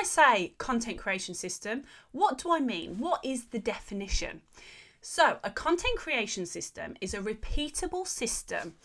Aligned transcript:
I 0.00 0.02
say 0.04 0.54
content 0.56 0.96
creation 0.96 1.34
system, 1.34 1.82
what 2.12 2.38
do 2.38 2.50
I 2.50 2.58
mean? 2.58 2.96
What 2.96 3.22
is 3.22 3.44
the 3.46 3.58
definition? 3.58 4.40
So, 5.02 5.38
a 5.44 5.50
content 5.50 5.98
creation 5.98 6.46
system 6.46 6.96
is 7.02 7.12
a 7.12 7.18
repeatable 7.20 8.06
system 8.06 8.76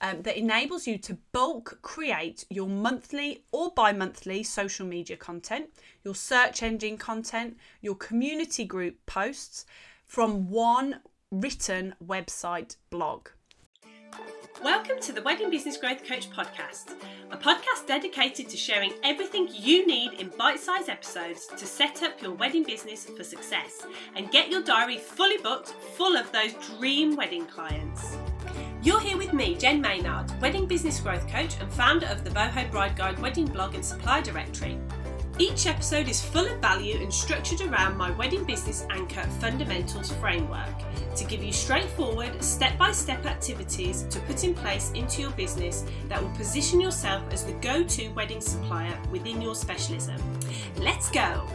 um, 0.00 0.22
that 0.22 0.36
enables 0.36 0.88
you 0.88 0.98
to 0.98 1.18
bulk 1.30 1.78
create 1.82 2.44
your 2.50 2.68
monthly 2.68 3.44
or 3.52 3.70
bi 3.70 3.92
monthly 3.92 4.42
social 4.42 4.84
media 4.84 5.16
content, 5.16 5.70
your 6.02 6.16
search 6.16 6.60
engine 6.64 6.98
content, 6.98 7.56
your 7.80 7.94
community 7.94 8.64
group 8.64 8.96
posts 9.06 9.66
from 10.04 10.50
one 10.50 11.02
written 11.30 11.94
website 12.04 12.74
blog. 12.90 13.28
Welcome 14.62 14.98
to 15.00 15.12
the 15.12 15.22
Wedding 15.22 15.50
Business 15.50 15.76
Growth 15.76 16.04
Coach 16.04 16.30
podcast, 16.30 16.94
a 17.30 17.36
podcast 17.36 17.86
dedicated 17.86 18.48
to 18.48 18.56
sharing 18.56 18.92
everything 19.02 19.48
you 19.52 19.86
need 19.86 20.14
in 20.14 20.30
bite 20.38 20.58
sized 20.58 20.88
episodes 20.88 21.46
to 21.48 21.66
set 21.66 22.02
up 22.02 22.22
your 22.22 22.32
wedding 22.32 22.62
business 22.62 23.04
for 23.04 23.24
success 23.24 23.86
and 24.16 24.30
get 24.30 24.50
your 24.50 24.62
diary 24.62 24.96
fully 24.96 25.38
booked, 25.38 25.74
full 25.96 26.16
of 26.16 26.32
those 26.32 26.54
dream 26.78 27.14
wedding 27.14 27.46
clients. 27.46 28.16
You're 28.82 29.00
here 29.00 29.18
with 29.18 29.32
me, 29.32 29.54
Jen 29.54 29.80
Maynard, 29.80 30.30
Wedding 30.40 30.66
Business 30.66 31.00
Growth 31.00 31.28
Coach 31.28 31.60
and 31.60 31.72
founder 31.72 32.06
of 32.06 32.24
the 32.24 32.30
Boho 32.30 32.70
Bride 32.70 32.96
Guide 32.96 33.18
wedding 33.18 33.46
blog 33.46 33.74
and 33.74 33.84
supply 33.84 34.20
directory. 34.20 34.78
Each 35.36 35.66
episode 35.66 36.08
is 36.08 36.22
full 36.22 36.46
of 36.46 36.60
value 36.60 36.96
and 37.02 37.12
structured 37.12 37.60
around 37.60 37.96
my 37.96 38.12
wedding 38.12 38.44
business 38.44 38.86
anchor 38.90 39.22
fundamentals 39.40 40.12
framework 40.12 40.68
to 41.16 41.24
give 41.24 41.42
you 41.42 41.52
straightforward, 41.52 42.40
step 42.42 42.78
by 42.78 42.92
step 42.92 43.26
activities 43.26 44.04
to 44.10 44.20
put 44.20 44.44
in 44.44 44.54
place 44.54 44.92
into 44.92 45.22
your 45.22 45.32
business 45.32 45.84
that 46.08 46.22
will 46.22 46.30
position 46.30 46.80
yourself 46.80 47.24
as 47.32 47.44
the 47.44 47.52
go 47.54 47.82
to 47.82 48.08
wedding 48.10 48.40
supplier 48.40 48.96
within 49.10 49.42
your 49.42 49.56
specialism. 49.56 50.20
Let's 50.76 51.10
go! 51.10 51.48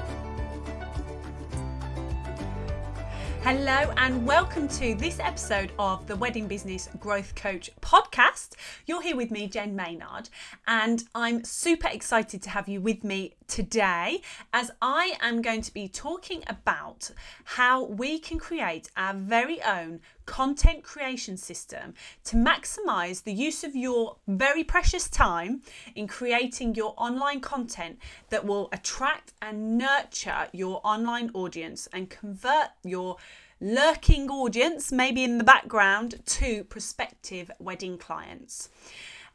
Hello, 3.41 3.91
and 3.95 4.27
welcome 4.27 4.67
to 4.67 4.95
this 4.95 5.17
episode 5.19 5.71
of 5.79 6.05
the 6.07 6.15
Wedding 6.17 6.45
Business 6.45 6.89
Growth 6.99 7.35
Coach 7.35 7.71
podcast. 7.81 8.49
You're 8.85 9.01
here 9.01 9.15
with 9.15 9.31
me, 9.31 9.47
Jen 9.47 9.77
Maynard, 9.77 10.29
and 10.67 11.05
I'm 11.15 11.45
super 11.45 11.87
excited 11.87 12.43
to 12.43 12.49
have 12.49 12.67
you 12.67 12.81
with 12.81 13.03
me 13.05 13.35
today 13.47 14.21
as 14.53 14.71
I 14.81 15.13
am 15.21 15.41
going 15.41 15.61
to 15.61 15.73
be 15.73 15.87
talking 15.87 16.43
about 16.47 17.11
how 17.45 17.85
we 17.85 18.19
can 18.19 18.39
create 18.39 18.91
our 18.97 19.13
very 19.13 19.63
own 19.63 20.01
content 20.29 20.83
creation 20.83 21.35
system 21.35 21.95
to 22.23 22.35
maximize 22.35 23.23
the 23.23 23.33
use 23.33 23.63
of 23.63 23.75
your 23.75 24.17
very 24.27 24.63
precious 24.63 25.09
time 25.09 25.61
in 25.95 26.05
creating 26.07 26.75
your 26.75 26.93
online 26.97 27.41
content 27.41 27.97
that 28.29 28.45
will 28.45 28.69
attract 28.71 29.33
and 29.41 29.75
nurture 29.75 30.47
your 30.51 30.81
online 30.83 31.31
audience 31.33 31.89
and 31.91 32.11
convert 32.11 32.69
your 32.83 33.17
lurking 33.59 34.29
audience, 34.29 34.91
maybe 34.91 35.23
in 35.23 35.39
the 35.39 35.43
background, 35.43 36.21
to 36.27 36.63
prospective 36.65 37.49
wedding 37.57 37.97
clients. 37.97 38.69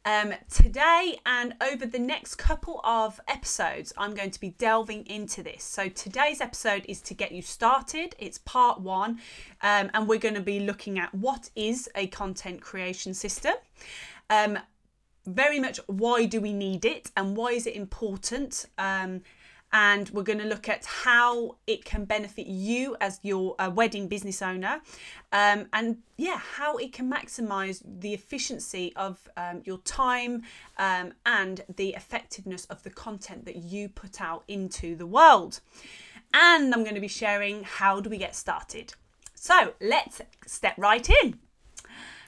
Um, 0.06 0.34
today 0.50 1.18
and 1.24 1.54
over 1.62 1.86
the 1.86 1.98
next 1.98 2.34
couple 2.34 2.82
of 2.84 3.18
episodes, 3.26 3.90
I'm 3.96 4.14
going 4.14 4.30
to 4.32 4.40
be 4.40 4.50
delving 4.50 5.06
into 5.06 5.42
this. 5.42 5.64
So, 5.64 5.88
today's 5.88 6.42
episode 6.42 6.84
is 6.86 7.00
to 7.02 7.14
get 7.14 7.32
you 7.32 7.40
started. 7.40 8.14
It's 8.18 8.36
part 8.36 8.82
one, 8.82 9.20
um, 9.62 9.90
and 9.94 10.06
we're 10.06 10.18
going 10.18 10.34
to 10.34 10.42
be 10.42 10.60
looking 10.60 10.98
at 10.98 11.14
what 11.14 11.48
is 11.56 11.88
a 11.94 12.06
content 12.08 12.60
creation 12.60 13.14
system. 13.14 13.54
Um, 14.28 14.58
very 15.26 15.58
much 15.58 15.80
why 15.86 16.26
do 16.26 16.38
we 16.38 16.52
need 16.52 16.84
it 16.84 17.10
and 17.16 17.34
why 17.34 17.52
is 17.52 17.66
it 17.66 17.74
important 17.74 18.66
um, 18.76 19.22
and 19.74 20.08
we're 20.10 20.22
going 20.22 20.38
to 20.38 20.46
look 20.46 20.68
at 20.68 20.86
how 20.86 21.56
it 21.66 21.84
can 21.84 22.04
benefit 22.04 22.46
you 22.46 22.96
as 23.00 23.18
your 23.22 23.56
uh, 23.58 23.68
wedding 23.68 24.06
business 24.06 24.40
owner 24.40 24.80
um, 25.32 25.66
and 25.72 25.98
yeah 26.16 26.38
how 26.38 26.76
it 26.76 26.92
can 26.92 27.10
maximize 27.10 27.82
the 28.00 28.14
efficiency 28.14 28.92
of 28.96 29.28
um, 29.36 29.60
your 29.64 29.78
time 29.78 30.42
um, 30.78 31.12
and 31.26 31.62
the 31.76 31.90
effectiveness 31.90 32.64
of 32.66 32.82
the 32.84 32.90
content 32.90 33.44
that 33.44 33.56
you 33.56 33.88
put 33.88 34.20
out 34.20 34.44
into 34.48 34.94
the 34.94 35.06
world 35.06 35.60
and 36.32 36.72
i'm 36.72 36.82
going 36.82 36.94
to 36.94 37.00
be 37.00 37.08
sharing 37.08 37.64
how 37.64 38.00
do 38.00 38.08
we 38.08 38.16
get 38.16 38.34
started 38.34 38.94
so 39.34 39.74
let's 39.80 40.22
step 40.46 40.74
right 40.78 41.10
in 41.22 41.38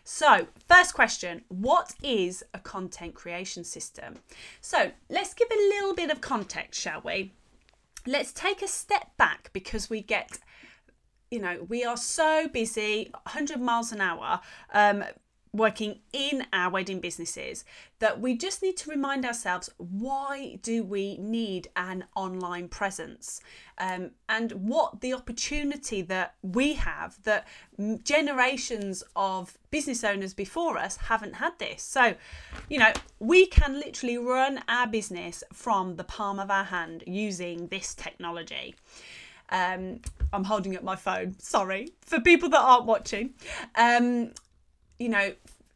so, 0.08 0.46
first 0.68 0.94
question 0.94 1.42
What 1.48 1.96
is 2.00 2.44
a 2.54 2.60
content 2.60 3.14
creation 3.14 3.64
system? 3.64 4.14
So, 4.60 4.92
let's 5.10 5.34
give 5.34 5.48
a 5.50 5.68
little 5.68 5.94
bit 5.96 6.12
of 6.12 6.20
context, 6.20 6.80
shall 6.80 7.00
we? 7.00 7.32
Let's 8.06 8.32
take 8.32 8.62
a 8.62 8.68
step 8.68 9.16
back 9.16 9.50
because 9.52 9.90
we 9.90 10.00
get, 10.00 10.38
you 11.30 11.40
know, 11.40 11.66
we 11.68 11.84
are 11.84 11.96
so 11.96 12.48
busy, 12.48 13.10
100 13.24 13.60
miles 13.60 13.92
an 13.92 14.00
hour. 14.00 14.40
Um, 14.72 15.04
working 15.56 16.00
in 16.12 16.46
our 16.52 16.70
wedding 16.70 17.00
businesses 17.00 17.64
that 17.98 18.20
we 18.20 18.36
just 18.36 18.62
need 18.62 18.76
to 18.76 18.90
remind 18.90 19.24
ourselves 19.24 19.70
why 19.78 20.58
do 20.62 20.82
we 20.82 21.16
need 21.18 21.68
an 21.76 22.04
online 22.14 22.68
presence 22.68 23.40
um, 23.78 24.10
and 24.28 24.52
what 24.52 25.00
the 25.00 25.12
opportunity 25.12 26.02
that 26.02 26.34
we 26.42 26.74
have 26.74 27.22
that 27.24 27.46
generations 28.04 29.02
of 29.14 29.56
business 29.70 30.04
owners 30.04 30.34
before 30.34 30.78
us 30.78 30.96
haven't 30.96 31.34
had 31.34 31.58
this 31.58 31.82
so 31.82 32.14
you 32.68 32.78
know 32.78 32.92
we 33.18 33.46
can 33.46 33.74
literally 33.74 34.18
run 34.18 34.62
our 34.68 34.86
business 34.86 35.42
from 35.52 35.96
the 35.96 36.04
palm 36.04 36.38
of 36.38 36.50
our 36.50 36.64
hand 36.64 37.02
using 37.06 37.66
this 37.68 37.94
technology 37.94 38.74
um, 39.50 40.00
I'm 40.32 40.44
holding 40.44 40.76
up 40.76 40.82
my 40.82 40.96
phone. 40.96 41.36
Sorry 41.38 41.92
for 42.00 42.20
people 42.20 42.48
that 42.50 42.60
aren't 42.60 42.86
watching. 42.86 43.34
Um, 43.76 44.32
you 44.98 45.08
know, 45.08 45.32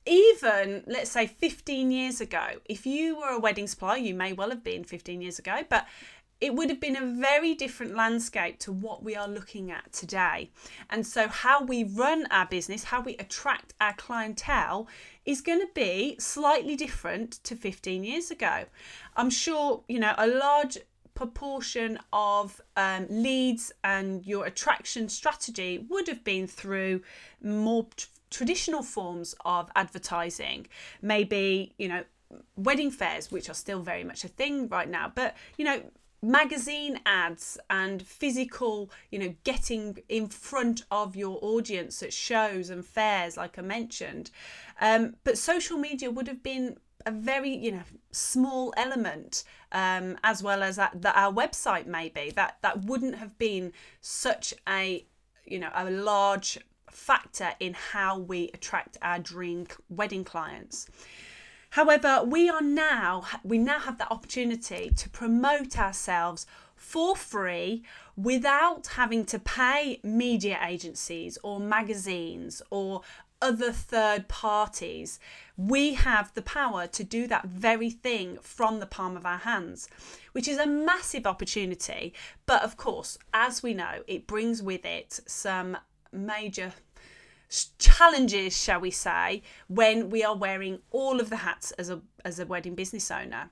even 0.06 0.82
let's 0.86 1.10
say 1.10 1.26
15 1.26 1.90
years 1.90 2.20
ago, 2.20 2.46
if 2.64 2.86
you 2.86 3.18
were 3.18 3.28
a 3.28 3.38
wedding 3.38 3.66
supplier, 3.66 3.98
you 3.98 4.14
may 4.14 4.32
well 4.32 4.50
have 4.50 4.64
been 4.64 4.84
15 4.84 5.20
years 5.20 5.38
ago, 5.38 5.60
but 5.68 5.86
it 6.40 6.54
would 6.54 6.70
have 6.70 6.80
been 6.80 6.96
a 6.96 7.20
very 7.20 7.54
different 7.54 7.94
landscape 7.94 8.58
to 8.60 8.72
what 8.72 9.02
we 9.02 9.14
are 9.14 9.28
looking 9.28 9.70
at 9.70 9.92
today. 9.92 10.50
And 10.88 11.06
so, 11.06 11.28
how 11.28 11.62
we 11.62 11.84
run 11.84 12.26
our 12.30 12.46
business, 12.46 12.84
how 12.84 13.02
we 13.02 13.14
attract 13.18 13.74
our 13.80 13.92
clientele, 13.92 14.88
is 15.26 15.42
going 15.42 15.60
to 15.60 15.68
be 15.74 16.16
slightly 16.18 16.76
different 16.76 17.44
to 17.44 17.54
15 17.54 18.04
years 18.04 18.30
ago. 18.30 18.64
I'm 19.16 19.28
sure, 19.28 19.84
you 19.86 20.00
know, 20.00 20.14
a 20.16 20.26
large 20.26 20.78
proportion 21.12 21.98
of 22.14 22.62
um, 22.76 23.06
leads 23.10 23.70
and 23.84 24.24
your 24.26 24.46
attraction 24.46 25.10
strategy 25.10 25.84
would 25.90 26.08
have 26.08 26.24
been 26.24 26.46
through 26.46 27.02
more 27.42 27.86
traditional 28.30 28.82
forms 28.82 29.34
of 29.44 29.70
advertising, 29.74 30.66
maybe, 31.02 31.74
you 31.78 31.88
know, 31.88 32.04
wedding 32.56 32.90
fairs, 32.90 33.30
which 33.30 33.48
are 33.48 33.54
still 33.54 33.80
very 33.80 34.04
much 34.04 34.24
a 34.24 34.28
thing 34.28 34.68
right 34.68 34.88
now, 34.88 35.10
but, 35.14 35.36
you 35.58 35.64
know, 35.64 35.82
magazine 36.22 37.00
ads 37.06 37.58
and 37.70 38.02
physical, 38.02 38.90
you 39.10 39.18
know, 39.18 39.34
getting 39.44 39.98
in 40.08 40.28
front 40.28 40.82
of 40.90 41.16
your 41.16 41.38
audience 41.42 42.02
at 42.02 42.12
shows 42.12 42.70
and 42.70 42.84
fairs, 42.84 43.36
like 43.36 43.58
I 43.58 43.62
mentioned. 43.62 44.30
Um, 44.80 45.16
but 45.24 45.38
social 45.38 45.78
media 45.78 46.10
would 46.10 46.28
have 46.28 46.42
been 46.42 46.76
a 47.06 47.10
very 47.10 47.50
you 47.50 47.72
know 47.72 47.82
small 48.12 48.74
element 48.76 49.44
um, 49.72 50.18
as 50.24 50.42
well 50.42 50.62
as 50.62 50.76
that, 50.76 51.00
that 51.00 51.16
our 51.16 51.32
website 51.32 51.86
maybe 51.86 52.30
that 52.36 52.58
that 52.62 52.84
wouldn't 52.84 53.14
have 53.16 53.38
been 53.38 53.72
such 54.00 54.52
a 54.68 55.04
you 55.46 55.58
know 55.58 55.70
a 55.74 55.90
large 55.90 56.58
factor 56.90 57.50
in 57.60 57.74
how 57.74 58.18
we 58.18 58.50
attract 58.54 58.98
our 59.02 59.18
dream 59.18 59.66
wedding 59.88 60.24
clients. 60.24 60.88
However, 61.70 62.22
we 62.24 62.50
are 62.50 62.62
now 62.62 63.24
we 63.44 63.58
now 63.58 63.78
have 63.78 63.98
that 63.98 64.10
opportunity 64.10 64.90
to 64.96 65.08
promote 65.08 65.78
ourselves 65.78 66.46
for 66.74 67.14
free 67.14 67.84
without 68.16 68.88
having 68.88 69.24
to 69.26 69.38
pay 69.38 70.00
media 70.02 70.58
agencies 70.66 71.38
or 71.44 71.60
magazines 71.60 72.60
or 72.70 73.02
other 73.42 73.72
third 73.72 74.28
parties. 74.28 75.20
We 75.56 75.94
have 75.94 76.32
the 76.34 76.42
power 76.42 76.86
to 76.88 77.04
do 77.04 77.26
that 77.28 77.46
very 77.46 77.90
thing 77.90 78.38
from 78.42 78.80
the 78.80 78.86
palm 78.86 79.16
of 79.16 79.24
our 79.24 79.38
hands, 79.38 79.88
which 80.32 80.48
is 80.48 80.58
a 80.58 80.66
massive 80.66 81.26
opportunity. 81.26 82.14
But 82.46 82.62
of 82.62 82.76
course, 82.76 83.18
as 83.32 83.62
we 83.62 83.74
know, 83.74 84.02
it 84.06 84.26
brings 84.26 84.62
with 84.62 84.84
it 84.84 85.20
some 85.26 85.76
major 86.12 86.72
challenges, 87.78 88.56
shall 88.56 88.80
we 88.80 88.90
say, 88.90 89.42
when 89.68 90.10
we 90.10 90.22
are 90.22 90.36
wearing 90.36 90.80
all 90.90 91.20
of 91.20 91.30
the 91.30 91.36
hats 91.36 91.72
as 91.72 91.90
a 91.90 92.00
as 92.24 92.38
a 92.38 92.46
wedding 92.46 92.74
business 92.74 93.10
owner. 93.10 93.50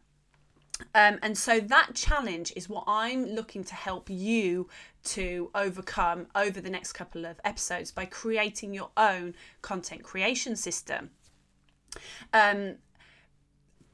Um, 0.95 1.19
and 1.23 1.37
so 1.37 1.59
that 1.59 1.95
challenge 1.95 2.53
is 2.55 2.69
what 2.69 2.85
I'm 2.87 3.25
looking 3.25 3.65
to 3.65 3.75
help 3.75 4.09
you 4.09 4.69
to 5.05 5.51
overcome 5.55 6.29
over 6.37 6.61
the 6.61 6.71
next 6.71 6.93
couple 6.93 7.25
of 7.25 7.41
episodes 7.45 7.91
by 7.91 8.05
creating 8.05 8.75
your 8.75 8.91
own 8.97 9.35
content 9.61 10.05
creation 10.05 10.55
system. 10.55 11.11
Um, 12.33 12.77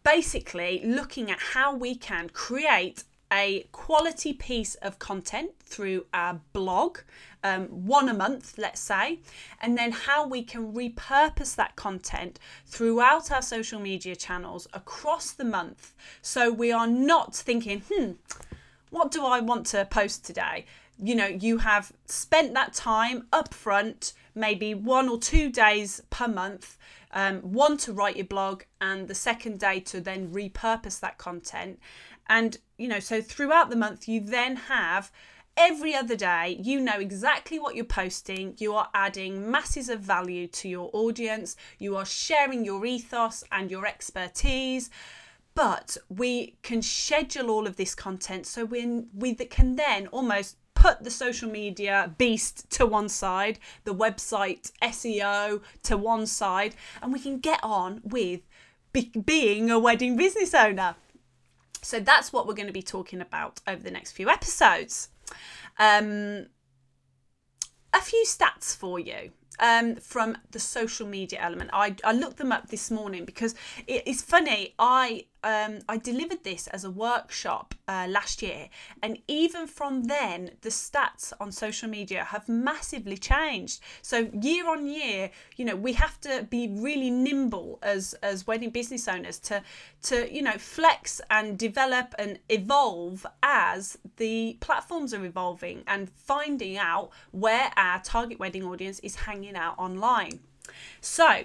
basically, 0.03 0.83
looking 0.85 1.31
at 1.31 1.39
how 1.39 1.75
we 1.75 1.95
can 1.95 2.29
create 2.29 3.05
a 3.35 3.67
quality 3.73 4.33
piece 4.33 4.77
of 4.77 5.01
content 5.01 5.51
through 5.61 6.07
our 6.15 6.41
blog, 6.53 6.99
um, 7.43 7.65
one 7.87 8.09
a 8.09 8.15
month, 8.15 8.55
let's 8.57 8.81
say, 8.81 9.19
and 9.61 9.77
then 9.77 9.91
how 9.91 10.27
we 10.27 10.43
can 10.45 10.73
repurpose 10.73 11.57
that 11.57 11.75
content 11.75 12.39
throughout 12.65 13.33
our 13.33 13.43
social 13.43 13.81
media 13.81 14.15
channels 14.15 14.69
across 14.73 15.33
the 15.33 15.45
month. 15.45 15.95
So 16.23 16.53
we 16.53 16.71
are 16.71 16.87
not 16.87 17.35
thinking, 17.35 17.83
hmm, 17.93 18.13
what 18.91 19.11
do 19.11 19.25
I 19.25 19.41
want 19.41 19.67
to 19.67 19.85
post 19.85 20.25
today? 20.25 20.65
You 21.03 21.17
know, 21.17 21.27
you 21.27 21.59
have 21.59 21.93
spent 22.07 22.55
that 22.55 22.73
time 22.73 23.27
up 23.33 23.53
front, 23.53 24.13
maybe 24.37 24.75
one 24.75 25.09
or 25.09 25.19
two 25.19 25.51
days 25.51 26.01
per 26.11 26.29
month, 26.29 26.79
um, 27.13 27.41
one 27.41 27.77
to 27.79 27.93
write 27.93 28.17
your 28.17 28.27
blog, 28.27 28.63
and 28.81 29.09
the 29.09 29.15
second 29.15 29.59
day 29.59 29.81
to 29.81 30.01
then 30.01 30.29
repurpose 30.29 31.01
that 31.01 31.19
content. 31.19 31.81
And, 32.29 32.59
you 32.79 32.89
know, 32.89 33.01
so 33.01 33.21
throughout 33.21 33.71
the 33.71 33.77
month, 33.77 34.09
you 34.09 34.21
then 34.21 34.57
have 34.57 35.11
every 35.57 35.95
other 35.95 36.17
day, 36.17 36.59
you 36.61 36.81
know 36.81 36.99
exactly 36.99 37.59
what 37.59 37.75
you're 37.75 37.85
posting. 37.85 38.55
You 38.59 38.75
are 38.75 38.89
adding 38.95 39.51
masses 39.51 39.89
of 39.89 40.01
value 40.01 40.47
to 40.49 40.69
your 40.69 40.91
audience. 40.93 41.57
You 41.79 41.97
are 41.97 42.07
sharing 42.07 42.65
your 42.65 42.85
ethos 42.85 43.45
and 43.53 43.71
your 43.71 43.87
expertise. 43.87 44.91
But 45.55 45.97
we 46.09 46.57
can 46.63 46.83
schedule 46.83 47.51
all 47.51 47.67
of 47.67 47.77
this 47.77 47.95
content 47.95 48.47
so 48.47 48.65
we, 48.65 49.05
we 49.15 49.35
can 49.35 49.77
then 49.77 50.09
almost 50.09 50.57
put 50.75 51.05
the 51.05 51.11
social 51.11 51.49
media 51.49 52.13
beast 52.19 52.69
to 52.71 52.85
one 52.85 53.09
side, 53.09 53.59
the 53.85 53.95
website 53.95 54.73
SEO 54.83 55.63
to 55.85 55.97
one 55.97 56.27
side, 56.27 56.75
and 57.01 57.13
we 57.13 57.21
can 57.21 57.39
get 57.39 57.61
on 57.63 58.01
with 58.05 58.41
be- 58.93 59.13
being 59.25 59.71
a 59.71 59.79
wedding 59.79 60.17
business 60.17 60.53
owner. 60.53 60.97
So 61.85 62.01
that's 62.01 62.33
what 62.33 62.47
we're 62.47 62.55
going 62.55 62.67
to 62.67 62.73
be 62.73 62.83
talking 62.83 63.21
about 63.21 63.61
over 63.67 63.83
the 63.83 63.91
next 63.91 64.13
few 64.13 64.29
episodes. 64.29 65.09
Um, 65.79 66.47
a 67.93 68.01
few 68.01 68.25
stats 68.27 68.77
for 68.77 68.99
you 68.99 69.31
um, 69.61 69.97
from 69.97 70.39
the 70.51 70.59
social 70.59 71.07
media 71.07 71.39
element. 71.41 71.71
I, 71.73 71.95
I 72.05 72.13
looked 72.13 72.39
them 72.39 72.53
up 72.53 72.69
this 72.69 72.91
morning 72.91 73.25
because 73.25 73.55
it, 73.87 74.03
it's 74.07 74.23
funny. 74.23 74.75
I 74.79 75.27
um, 75.45 75.81
I 75.89 75.99
delivered 75.99 76.43
this 76.43 76.67
as 76.69 76.85
a 76.85 76.91
workshop 76.91 77.75
uh, 77.87 78.07
last 78.09 78.41
year, 78.41 78.71
and 79.03 79.19
even 79.29 79.67
from 79.67 80.05
then, 80.05 80.53
the 80.63 80.71
stats 80.71 81.35
on 81.39 81.53
social 81.53 81.89
media 81.89 82.25
have 82.25 82.49
massively 82.49 83.19
changed. 83.19 83.81
So 84.01 84.31
year 84.41 84.69
on 84.69 84.87
year, 84.87 85.31
you 85.57 85.67
know, 85.67 85.77
we 85.77 85.93
have 85.93 86.19
to 86.23 86.47
be 86.49 86.69
really 86.69 87.11
nimble 87.11 87.79
as 87.83 88.15
as 88.23 88.47
wedding 88.47 88.71
business 88.71 89.07
owners 89.07 89.39
to 89.41 89.63
to 90.05 90.35
you 90.35 90.41
know 90.41 90.57
flex 90.57 91.21
and 91.31 91.59
develop 91.59 92.15
and 92.19 92.39
evolve 92.49 93.27
as 93.43 93.99
the 94.17 94.57
platforms 94.61 95.13
are 95.13 95.25
evolving 95.27 95.85
and 95.87 96.09
finding 96.09 96.79
out 96.79 97.11
where 97.33 97.71
our 97.77 98.01
target 98.03 98.39
wedding 98.39 98.65
audience 98.65 98.99
is 99.01 99.15
hanging 99.15 99.57
out 99.57 99.79
online. 99.79 100.41
So 101.01 101.45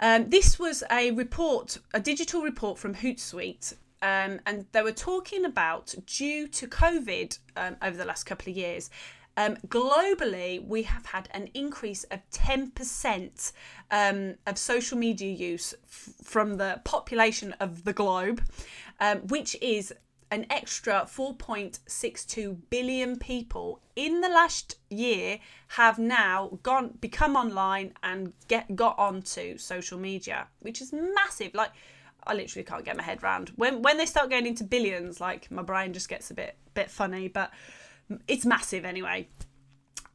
um, 0.00 0.28
this 0.28 0.58
was 0.58 0.82
a 0.90 1.10
report, 1.12 1.78
a 1.92 2.00
digital 2.00 2.42
report 2.42 2.78
from 2.78 2.94
Hootsuite, 2.94 3.74
um, 4.02 4.40
and 4.44 4.66
they 4.72 4.82
were 4.82 4.92
talking 4.92 5.44
about 5.44 5.94
due 6.06 6.46
to 6.48 6.66
COVID 6.66 7.38
um, 7.56 7.76
over 7.82 7.96
the 7.96 8.04
last 8.04 8.24
couple 8.24 8.50
of 8.50 8.56
years. 8.56 8.90
Um, 9.36 9.56
globally, 9.66 10.64
we 10.64 10.84
have 10.84 11.06
had 11.06 11.28
an 11.32 11.48
increase 11.54 12.04
of 12.04 12.20
10% 12.30 13.52
um, 13.90 14.34
of 14.46 14.58
social 14.58 14.96
media 14.96 15.32
use 15.32 15.74
f- 15.84 16.10
from 16.22 16.56
the 16.56 16.80
population 16.84 17.52
of 17.58 17.84
the 17.84 17.92
globe, 17.92 18.42
um, 19.00 19.18
which 19.26 19.56
is 19.60 19.92
an 20.34 20.46
extra 20.50 21.06
4.62 21.06 22.56
billion 22.68 23.16
people 23.16 23.80
in 23.94 24.20
the 24.20 24.28
last 24.28 24.78
year 24.90 25.38
have 25.68 25.96
now 25.96 26.58
gone 26.64 26.92
become 27.00 27.36
online 27.36 27.92
and 28.02 28.32
get 28.48 28.74
got 28.74 28.98
onto 28.98 29.56
social 29.56 29.96
media 29.96 30.48
which 30.58 30.82
is 30.82 30.92
massive. 30.92 31.54
Like 31.54 31.70
I 32.26 32.34
literally 32.34 32.64
can't 32.64 32.84
get 32.84 32.96
my 32.96 33.04
head 33.04 33.22
around 33.22 33.52
when 33.54 33.80
when 33.82 33.96
they 33.96 34.06
start 34.06 34.28
going 34.28 34.44
into 34.44 34.64
billions 34.64 35.20
like 35.20 35.48
my 35.52 35.62
brain 35.62 35.92
just 35.92 36.08
gets 36.08 36.32
a 36.32 36.34
bit 36.34 36.56
bit 36.74 36.90
funny 36.90 37.28
but 37.28 37.52
it's 38.26 38.44
massive 38.44 38.84
anyway. 38.84 39.28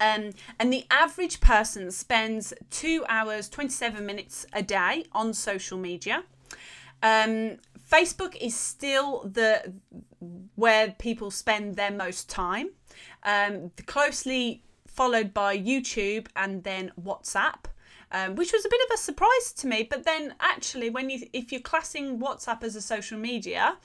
Um, 0.01 0.31
and 0.59 0.71
the 0.71 0.85
average 0.91 1.39
person 1.39 1.91
spends 1.91 2.53
two 2.69 3.05
hours 3.07 3.47
27 3.47 4.05
minutes 4.05 4.45
a 4.51 4.61
day 4.61 5.05
on 5.13 5.33
social 5.33 5.77
media. 5.77 6.23
Um, 7.01 7.57
Facebook 7.91 8.35
is 8.39 8.55
still 8.55 9.23
the 9.23 9.73
where 10.55 10.91
people 10.99 11.31
spend 11.31 11.75
their 11.75 11.91
most 11.91 12.29
time, 12.29 12.69
um, 13.23 13.71
closely 13.85 14.63
followed 14.87 15.33
by 15.33 15.57
YouTube 15.57 16.27
and 16.35 16.63
then 16.63 16.91
WhatsApp. 17.01 17.65
Um, 18.11 18.33
which 18.33 18.51
was 18.51 18.65
a 18.65 18.69
bit 18.69 18.81
of 18.89 18.95
a 18.95 18.97
surprise 18.97 19.53
to 19.57 19.67
me. 19.67 19.83
But 19.87 20.03
then, 20.03 20.33
actually, 20.39 20.89
when 20.89 21.11
you 21.11 21.27
if 21.31 21.51
you're 21.51 21.61
classing 21.61 22.19
WhatsApp 22.19 22.63
as 22.63 22.75
a 22.75 22.81
social 22.81 23.19
media, 23.19 23.77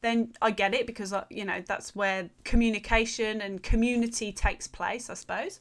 then 0.00 0.32
I 0.42 0.50
get 0.50 0.74
it 0.74 0.84
because 0.84 1.12
uh, 1.12 1.24
you 1.30 1.44
know 1.44 1.62
that's 1.64 1.94
where 1.94 2.28
communication 2.42 3.40
and 3.40 3.62
community 3.62 4.32
takes 4.32 4.66
place, 4.66 5.08
I 5.08 5.14
suppose. 5.14 5.60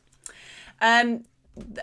Um, 0.82 1.26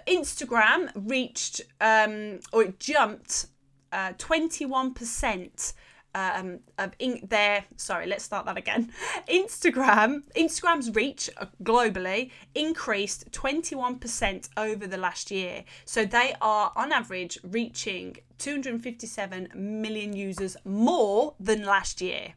Instagram 0.08 0.90
reached 0.94 1.60
um, 1.80 2.40
or 2.52 2.64
it 2.64 2.80
jumped 2.80 3.46
uh, 3.92 4.12
21% 4.14 5.72
um, 6.14 6.60
um 6.78 6.90
in 6.98 7.20
their 7.28 7.64
sorry 7.76 8.06
let's 8.06 8.24
start 8.24 8.46
that 8.46 8.56
again 8.56 8.92
instagram 9.28 10.22
instagram's 10.36 10.94
reach 10.94 11.28
uh, 11.36 11.46
globally 11.62 12.30
increased 12.54 13.30
21% 13.32 14.48
over 14.56 14.86
the 14.86 14.96
last 14.96 15.30
year 15.30 15.64
so 15.84 16.04
they 16.04 16.34
are 16.40 16.72
on 16.76 16.92
average 16.92 17.38
reaching 17.42 18.16
257 18.38 19.48
million 19.54 20.14
users 20.14 20.56
more 20.64 21.34
than 21.40 21.64
last 21.64 22.00
year 22.00 22.34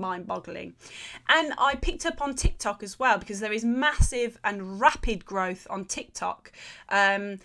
mind 0.00 0.26
boggling. 0.26 0.74
And 1.28 1.52
I 1.58 1.76
picked 1.76 2.06
up 2.06 2.20
on 2.20 2.34
TikTok 2.34 2.82
as 2.82 2.98
well 2.98 3.18
because 3.18 3.38
there 3.38 3.52
is 3.52 3.64
massive 3.64 4.38
and 4.42 4.80
rapid 4.80 5.24
growth 5.24 5.66
on 5.70 5.84
TikTok. 5.84 6.50
Um, 6.88 7.38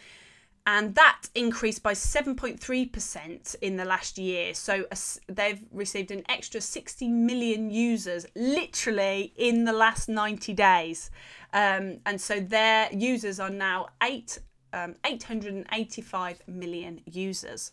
and 0.67 0.95
that 0.95 1.27
increased 1.35 1.83
by 1.83 1.93
7.3% 1.93 3.55
in 3.61 3.77
the 3.77 3.85
last 3.85 4.17
year. 4.17 4.53
So 4.55 4.85
they've 5.27 5.61
received 5.71 6.09
an 6.09 6.23
extra 6.27 6.59
60 6.59 7.07
million 7.07 7.69
users 7.69 8.25
literally 8.35 9.31
in 9.35 9.65
the 9.65 9.73
last 9.73 10.09
90 10.09 10.53
days. 10.53 11.11
Um, 11.53 11.97
and 12.05 12.19
so 12.19 12.39
their 12.39 12.89
users 12.91 13.39
are 13.39 13.51
now 13.51 13.89
eight, 14.01 14.39
um, 14.73 14.95
885 15.05 16.41
million 16.47 17.01
users. 17.05 17.71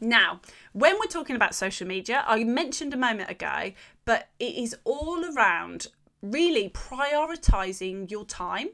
Now, 0.00 0.40
when 0.72 0.94
we're 0.94 1.06
talking 1.06 1.36
about 1.36 1.54
social 1.54 1.86
media, 1.86 2.24
I 2.26 2.44
mentioned 2.44 2.94
a 2.94 2.96
moment 2.96 3.30
ago, 3.30 3.72
but 4.06 4.28
it 4.38 4.54
is 4.54 4.74
all 4.84 5.22
around 5.36 5.88
really 6.22 6.70
prioritizing 6.70 8.10
your 8.10 8.24
time 8.24 8.70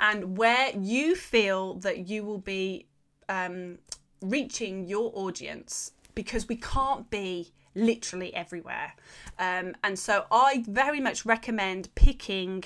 and 0.00 0.36
where 0.36 0.70
you 0.76 1.14
feel 1.14 1.74
that 1.74 2.08
you 2.08 2.24
will 2.24 2.38
be 2.38 2.86
um, 3.28 3.78
reaching 4.22 4.86
your 4.86 5.12
audience 5.14 5.92
because 6.14 6.48
we 6.48 6.56
can't 6.56 7.08
be 7.10 7.52
literally 7.74 8.34
everywhere. 8.34 8.94
Um, 9.38 9.74
and 9.84 9.98
so 9.98 10.24
I 10.30 10.64
very 10.66 11.00
much 11.00 11.24
recommend 11.24 11.94
picking 11.94 12.64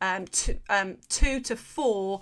um, 0.00 0.26
two, 0.26 0.58
um, 0.68 0.96
two 1.08 1.40
to 1.40 1.56
four 1.56 2.20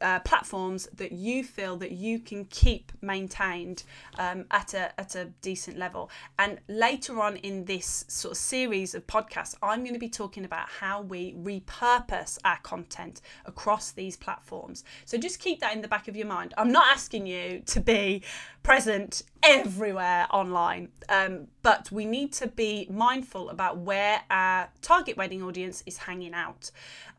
uh, 0.00 0.20
platforms 0.20 0.88
that 0.94 1.12
you 1.12 1.44
feel 1.44 1.76
that 1.76 1.92
you 1.92 2.18
can 2.18 2.44
keep 2.46 2.92
maintained 3.00 3.82
um, 4.18 4.44
at 4.50 4.74
a 4.74 4.98
at 5.00 5.14
a 5.14 5.26
decent 5.42 5.78
level. 5.78 6.10
And 6.38 6.60
later 6.68 7.20
on 7.20 7.36
in 7.36 7.64
this 7.64 8.04
sort 8.08 8.32
of 8.32 8.38
series 8.38 8.94
of 8.94 9.06
podcasts, 9.06 9.54
I'm 9.62 9.80
going 9.80 9.94
to 9.94 9.98
be 9.98 10.08
talking 10.08 10.44
about 10.44 10.68
how 10.68 11.02
we 11.02 11.34
repurpose 11.34 12.38
our 12.44 12.58
content 12.62 13.20
across 13.44 13.92
these 13.92 14.16
platforms. 14.16 14.84
So 15.04 15.18
just 15.18 15.38
keep 15.38 15.60
that 15.60 15.74
in 15.74 15.82
the 15.82 15.88
back 15.88 16.08
of 16.08 16.16
your 16.16 16.26
mind. 16.26 16.54
I'm 16.56 16.72
not 16.72 16.86
asking 16.92 17.26
you 17.26 17.62
to 17.66 17.80
be 17.80 18.22
present 18.62 19.22
everywhere 19.42 20.26
online, 20.30 20.88
um, 21.08 21.48
but 21.62 21.90
we 21.90 22.04
need 22.04 22.32
to 22.34 22.46
be 22.46 22.86
mindful 22.90 23.50
about 23.50 23.78
where 23.78 24.20
our 24.30 24.68
target 24.82 25.16
wedding 25.16 25.42
audience 25.42 25.82
is 25.86 25.98
hanging 25.98 26.34
out. 26.34 26.70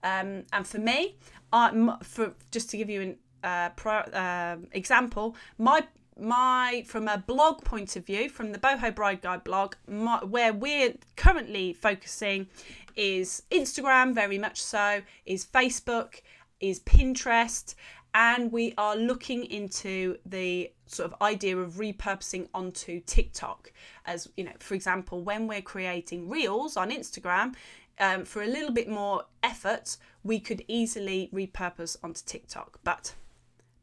Um, 0.03 0.43
and 0.53 0.65
for 0.65 0.79
me, 0.79 1.15
I, 1.51 1.97
for 2.03 2.33
just 2.51 2.69
to 2.71 2.77
give 2.77 2.89
you 2.89 3.01
an 3.01 3.17
uh, 3.43 3.69
pro, 3.69 3.97
uh, 3.97 4.57
example, 4.71 5.35
my 5.57 5.83
my 6.19 6.83
from 6.85 7.07
a 7.07 7.17
blog 7.17 7.63
point 7.63 7.95
of 7.95 8.05
view, 8.05 8.29
from 8.29 8.51
the 8.51 8.59
Boho 8.59 8.93
Bride 8.93 9.21
Guide 9.21 9.43
blog, 9.43 9.75
my, 9.87 10.23
where 10.23 10.53
we're 10.53 10.93
currently 11.15 11.73
focusing 11.73 12.47
is 12.95 13.43
Instagram, 13.51 14.13
very 14.13 14.37
much 14.37 14.61
so, 14.61 15.01
is 15.25 15.45
Facebook, 15.45 16.21
is 16.59 16.81
Pinterest, 16.81 17.75
and 18.13 18.51
we 18.51 18.73
are 18.77 18.95
looking 18.95 19.45
into 19.45 20.17
the 20.25 20.71
sort 20.87 21.11
of 21.11 21.21
idea 21.21 21.57
of 21.57 21.73
repurposing 21.73 22.47
onto 22.53 23.01
TikTok. 23.01 23.71
As 24.05 24.29
you 24.35 24.43
know, 24.43 24.53
for 24.59 24.73
example, 24.73 25.21
when 25.21 25.47
we're 25.47 25.61
creating 25.61 26.29
reels 26.29 26.75
on 26.75 26.89
Instagram, 26.89 27.55
um, 27.99 28.25
for 28.25 28.41
a 28.41 28.47
little 28.47 28.71
bit 28.71 28.87
more 28.87 29.25
effort, 29.43 29.97
we 30.23 30.39
could 30.39 30.63
easily 30.67 31.29
repurpose 31.33 31.97
onto 32.03 32.21
TikTok. 32.25 32.79
But 32.83 33.13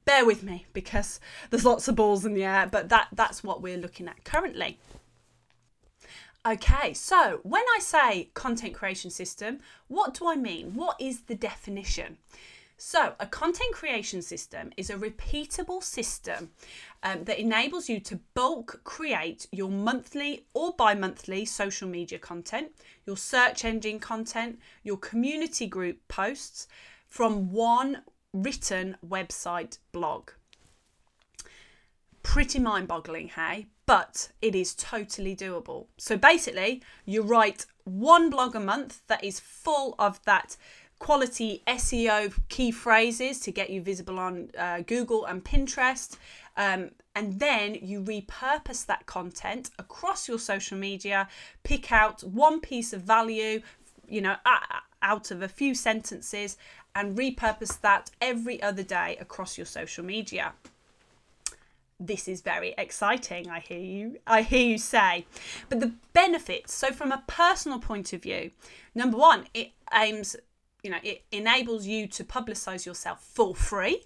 bear 0.05 0.25
with 0.25 0.43
me 0.43 0.67
because 0.73 1.21
there's 1.51 1.65
lots 1.65 1.87
of 1.89 1.97
balls 1.97 2.25
in 2.25 2.35
the 2.35 2.45
air, 2.45 2.69
but 2.71 2.89
that, 2.89 3.09
that's 3.13 3.45
what 3.45 3.63
we're 3.63 3.77
looking 3.77 4.09
at 4.09 4.25
currently. 4.25 4.79
Okay, 6.47 6.95
so 6.95 7.41
when 7.43 7.65
I 7.77 7.81
say 7.81 8.31
content 8.35 8.73
creation 8.73 9.11
system, 9.11 9.59
what 9.89 10.15
do 10.15 10.29
I 10.29 10.37
mean? 10.37 10.75
What 10.75 11.01
is 11.01 11.23
the 11.23 11.35
definition? 11.35 12.19
So, 12.79 13.15
a 13.19 13.27
content 13.27 13.73
creation 13.73 14.21
system 14.21 14.71
is 14.77 14.91
a 14.91 14.97
repeatable 14.97 15.83
system 15.83 16.51
um, 17.03 17.25
that 17.25 17.39
enables 17.39 17.89
you 17.89 18.01
to 18.01 18.21
bulk 18.35 18.83
create 18.85 19.47
your 19.51 19.71
monthly 19.71 20.45
or 20.53 20.75
bi 20.75 20.95
monthly 20.95 21.47
social 21.47 21.89
media 21.89 22.19
content, 22.19 22.73
your 23.07 23.17
search 23.17 23.65
engine 23.65 23.99
content, 23.99 24.59
your 24.83 24.99
community 24.99 25.67
group 25.67 26.07
posts 26.09 26.69
from 27.09 27.51
one 27.51 28.03
written 28.35 28.99
website 29.07 29.79
blog. 29.93 30.31
Pretty 32.23 32.59
mind 32.59 32.89
boggling, 32.89 33.29
hey? 33.29 33.69
But 33.87 34.33
it 34.43 34.55
is 34.55 34.75
totally 34.75 35.35
doable. 35.35 35.87
So 35.97 36.19
basically, 36.19 36.83
you 37.07 37.23
write 37.23 37.65
one 37.85 38.29
blog 38.31 38.55
a 38.55 38.61
month 38.61 39.07
that 39.07 39.23
is 39.25 39.41
full 39.41 39.95
of 39.99 40.23
that 40.25 40.57
quality 40.99 41.63
SEO 41.67 42.35
key 42.49 42.71
phrases 42.71 43.39
to 43.41 43.53
get 43.53 43.71
you 43.71 43.83
visible 43.83 44.19
on 44.19 44.51
uh, 44.59 44.81
Google 44.81 45.25
and 45.27 45.45
Pinterest. 45.45 46.17
Um, 46.57 46.91
and 47.15 47.39
then 47.39 47.77
you 47.83 48.03
repurpose 48.03 48.87
that 48.87 49.07
content 49.07 49.71
across 49.79 50.29
your 50.29 50.39
social 50.39 50.79
media, 50.79 51.29
pick 51.65 51.93
out 51.93 52.23
one 52.23 52.61
piece 52.61 52.93
of 52.93 53.03
value, 53.03 53.63
you 54.09 54.21
know, 54.21 54.37
out 55.03 55.31
of 55.31 55.43
a 55.43 55.49
few 55.49 55.75
sentences, 55.75 56.57
and 56.95 57.17
repurpose 57.17 57.81
that 57.83 58.11
every 58.21 58.63
other 58.63 58.83
day 58.83 59.17
across 59.21 59.59
your 59.59 59.67
social 59.67 60.05
media. 60.05 60.53
This 61.99 62.29
is 62.29 62.43
very 62.43 62.75
exciting, 62.77 63.49
I 63.49 63.61
hear 63.61 63.79
you. 63.79 64.19
I 64.27 64.43
hear 64.43 64.67
you 64.67 64.79
say. 64.79 65.27
But 65.69 65.81
the 65.81 65.95
benefits, 66.13 66.75
so 66.75 66.89
from 66.93 67.13
a 67.13 67.25
personal 67.27 67.79
point 67.79 68.13
of 68.13 68.23
view, 68.23 68.51
number 68.95 69.17
one, 69.17 69.47
it 69.55 69.71
aims 69.95 70.37
you 70.87 70.93
know 70.93 70.99
it 71.03 71.25
enables 71.33 71.85
you 71.87 72.07
to 72.07 72.25
publicize 72.25 72.87
yourself 72.87 73.21
for 73.35 73.55
free 73.55 74.03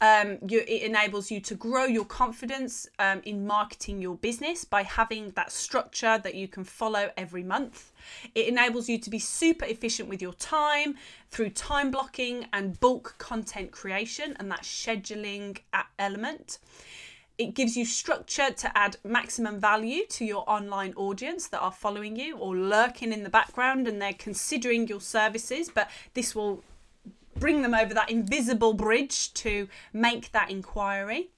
um, 0.00 0.38
you, 0.48 0.60
it 0.60 0.82
enables 0.82 1.30
you 1.30 1.40
to 1.40 1.54
grow 1.54 1.84
your 1.84 2.04
confidence 2.04 2.86
um, 2.98 3.22
in 3.24 3.46
marketing 3.46 4.02
your 4.02 4.16
business 4.16 4.64
by 4.64 4.82
having 4.82 5.30
that 5.30 5.52
structure 5.52 6.18
that 6.18 6.34
you 6.34 6.48
can 6.48 6.64
follow 6.64 7.10
every 7.16 7.42
month. 7.42 7.92
It 8.34 8.48
enables 8.48 8.88
you 8.88 8.98
to 8.98 9.10
be 9.10 9.18
super 9.18 9.64
efficient 9.64 10.08
with 10.08 10.20
your 10.20 10.32
time 10.34 10.96
through 11.28 11.50
time 11.50 11.90
blocking 11.90 12.46
and 12.52 12.78
bulk 12.80 13.14
content 13.18 13.70
creation 13.70 14.36
and 14.38 14.50
that 14.50 14.62
scheduling 14.62 15.58
element. 15.98 16.58
It 17.36 17.54
gives 17.54 17.76
you 17.76 17.84
structure 17.84 18.50
to 18.50 18.78
add 18.78 18.96
maximum 19.02 19.58
value 19.58 20.06
to 20.10 20.24
your 20.24 20.48
online 20.48 20.94
audience 20.94 21.48
that 21.48 21.60
are 21.60 21.72
following 21.72 22.16
you 22.16 22.36
or 22.36 22.56
lurking 22.56 23.12
in 23.12 23.24
the 23.24 23.30
background 23.30 23.88
and 23.88 24.00
they're 24.00 24.12
considering 24.12 24.86
your 24.86 25.00
services, 25.00 25.68
but 25.68 25.90
this 26.14 26.34
will 26.34 26.62
bring 27.36 27.62
them 27.62 27.74
over 27.74 27.92
that 27.92 28.10
invisible 28.10 28.72
bridge 28.72 29.34
to 29.34 29.68
make 29.92 30.30
that 30.30 30.50
inquiry. 30.50 31.30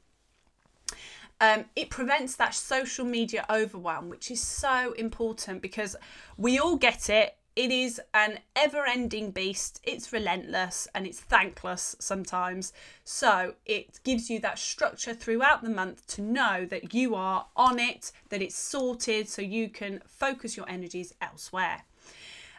Um, 1.41 1.67
it 1.75 1.91
prevents 1.91 2.37
that 2.37 2.55
social 2.55 3.05
media 3.05 3.45
overwhelm, 3.51 4.09
which 4.09 4.31
is 4.31 4.41
so 4.41 4.93
important 4.93 5.61
because 5.61 5.97
we 6.37 6.59
all 6.59 6.77
get 6.77 7.11
it 7.11 7.37
it 7.57 7.73
is 7.73 8.01
an 8.13 8.39
ever 8.55 8.85
ending 8.87 9.31
beast. 9.31 9.81
It's 9.83 10.13
relentless 10.13 10.87
and 10.95 11.07
it's 11.07 11.21
thankless 11.21 11.97
sometimes. 11.99 12.75
So 13.03 13.55
it 13.65 13.99
gives 14.05 14.29
you 14.29 14.39
that 14.41 14.59
structure 14.59 15.15
throughout 15.15 15.63
the 15.63 15.71
month 15.71 16.07
to 16.09 16.23
know 16.23 16.67
that 16.67 16.93
you 16.93 17.15
are 17.15 17.47
on 17.57 17.79
it, 17.79 18.13
that 18.29 18.43
it's 18.43 18.59
sorted, 18.59 19.31
so 19.31 19.41
you 19.41 19.71
can 19.71 20.03
focus 20.07 20.55
your 20.57 20.69
energies 20.69 21.15
elsewhere. 21.23 21.85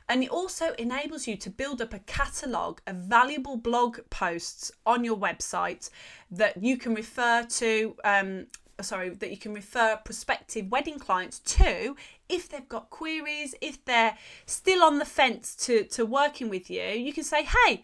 And 0.10 0.24
it 0.24 0.30
also 0.30 0.74
enables 0.80 1.28
you 1.28 1.36
to 1.38 1.50
build 1.50 1.82
up 1.82 1.94
a 1.94 2.00
catalogue 2.00 2.82
of 2.88 2.96
valuable 2.96 3.58
blog 3.58 4.00
posts 4.10 4.72
on 4.86 5.04
your 5.04 5.18
website 5.18 5.90
that 6.32 6.64
you 6.64 6.78
can 6.78 6.96
refer 6.96 7.44
to 7.44 7.96
um, 8.04 8.48
Uh, 8.80 8.84
sorry, 8.84 9.10
that 9.10 9.32
you 9.32 9.38
can 9.38 9.54
refer 9.54 9.98
prospective 10.06 10.70
wedding 10.70 11.00
clients 11.00 11.40
to 11.40 11.96
if 12.30 12.50
they've 12.50 12.70
got 12.70 12.90
queries, 12.90 13.56
if 13.62 13.84
they're 13.86 14.18
still 14.46 14.84
on 14.84 15.00
the 15.00 15.06
fence 15.06 15.56
to, 15.56 15.84
to 15.86 16.06
working 16.06 16.50
with 16.50 16.70
you, 16.70 16.84
you 16.84 17.14
can 17.14 17.24
say, 17.24 17.44
hey, 17.44 17.84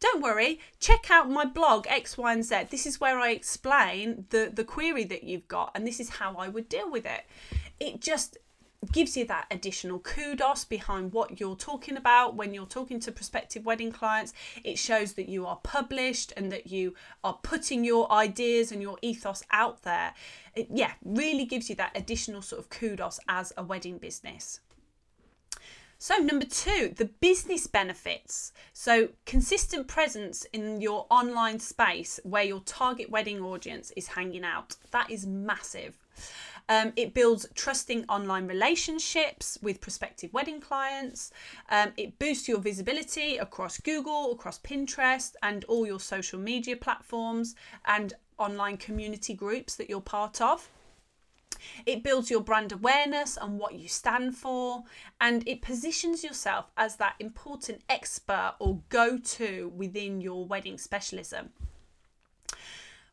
don't 0.00 0.20
worry, 0.20 0.58
check 0.80 1.10
out 1.10 1.30
my 1.30 1.44
blog 1.44 1.86
X, 1.88 2.18
Y, 2.18 2.32
and 2.32 2.44
Z. 2.44 2.64
This 2.70 2.86
is 2.86 3.00
where 3.00 3.18
I 3.18 3.30
explain 3.30 4.24
the, 4.30 4.50
the 4.52 4.64
query 4.64 5.04
that 5.04 5.22
you've 5.22 5.46
got, 5.46 5.70
and 5.74 5.86
this 5.86 6.00
is 6.00 6.08
how 6.08 6.34
I 6.34 6.48
would 6.48 6.68
deal 6.68 6.90
with 6.90 7.06
it. 7.06 7.22
It 7.78 8.00
just 8.00 8.36
gives 8.90 9.16
you 9.16 9.24
that 9.26 9.46
additional 9.50 10.00
kudos 10.00 10.64
behind 10.64 11.12
what 11.12 11.38
you're 11.38 11.54
talking 11.54 11.96
about 11.96 12.34
when 12.34 12.52
you're 12.52 12.66
talking 12.66 12.98
to 13.00 13.12
prospective 13.12 13.64
wedding 13.64 13.92
clients. 13.92 14.32
It 14.64 14.78
shows 14.78 15.12
that 15.12 15.28
you 15.28 15.46
are 15.46 15.60
published 15.62 16.32
and 16.36 16.50
that 16.50 16.66
you 16.68 16.94
are 17.22 17.38
putting 17.42 17.84
your 17.84 18.10
ideas 18.10 18.72
and 18.72 18.82
your 18.82 18.98
ethos 19.02 19.44
out 19.52 19.82
there. 19.82 20.14
It, 20.54 20.68
yeah, 20.72 20.92
really 21.04 21.44
gives 21.44 21.70
you 21.70 21.76
that 21.76 21.96
additional 21.96 22.42
sort 22.42 22.60
of 22.60 22.70
kudos 22.70 23.20
as 23.28 23.52
a 23.56 23.62
wedding 23.62 23.98
business. 23.98 24.60
So, 26.02 26.16
number 26.16 26.46
two, 26.46 26.92
the 26.96 27.04
business 27.04 27.68
benefits. 27.68 28.52
So, 28.72 29.10
consistent 29.24 29.86
presence 29.86 30.44
in 30.52 30.80
your 30.80 31.06
online 31.10 31.60
space 31.60 32.18
where 32.24 32.42
your 32.42 32.58
target 32.58 33.08
wedding 33.08 33.40
audience 33.40 33.92
is 33.92 34.08
hanging 34.08 34.42
out. 34.42 34.74
That 34.90 35.12
is 35.12 35.28
massive. 35.28 35.96
Um, 36.68 36.92
it 36.96 37.14
builds 37.14 37.46
trusting 37.54 38.04
online 38.08 38.46
relationships 38.46 39.58
with 39.62 39.80
prospective 39.80 40.32
wedding 40.32 40.60
clients. 40.60 41.30
Um, 41.70 41.92
it 41.96 42.18
boosts 42.18 42.48
your 42.48 42.60
visibility 42.60 43.36
across 43.36 43.78
Google, 43.78 44.32
across 44.32 44.58
Pinterest, 44.58 45.34
and 45.42 45.64
all 45.66 45.86
your 45.86 46.00
social 46.00 46.38
media 46.38 46.76
platforms 46.76 47.54
and 47.86 48.14
online 48.38 48.76
community 48.76 49.34
groups 49.34 49.76
that 49.76 49.88
you're 49.88 50.00
part 50.00 50.40
of. 50.40 50.68
It 51.86 52.02
builds 52.02 52.30
your 52.30 52.40
brand 52.40 52.72
awareness 52.72 53.36
and 53.40 53.58
what 53.58 53.74
you 53.74 53.88
stand 53.88 54.36
for, 54.36 54.84
and 55.20 55.46
it 55.46 55.62
positions 55.62 56.24
yourself 56.24 56.70
as 56.76 56.96
that 56.96 57.14
important 57.20 57.82
expert 57.88 58.54
or 58.58 58.80
go 58.88 59.18
to 59.18 59.72
within 59.74 60.20
your 60.20 60.44
wedding 60.44 60.78
specialism. 60.78 61.50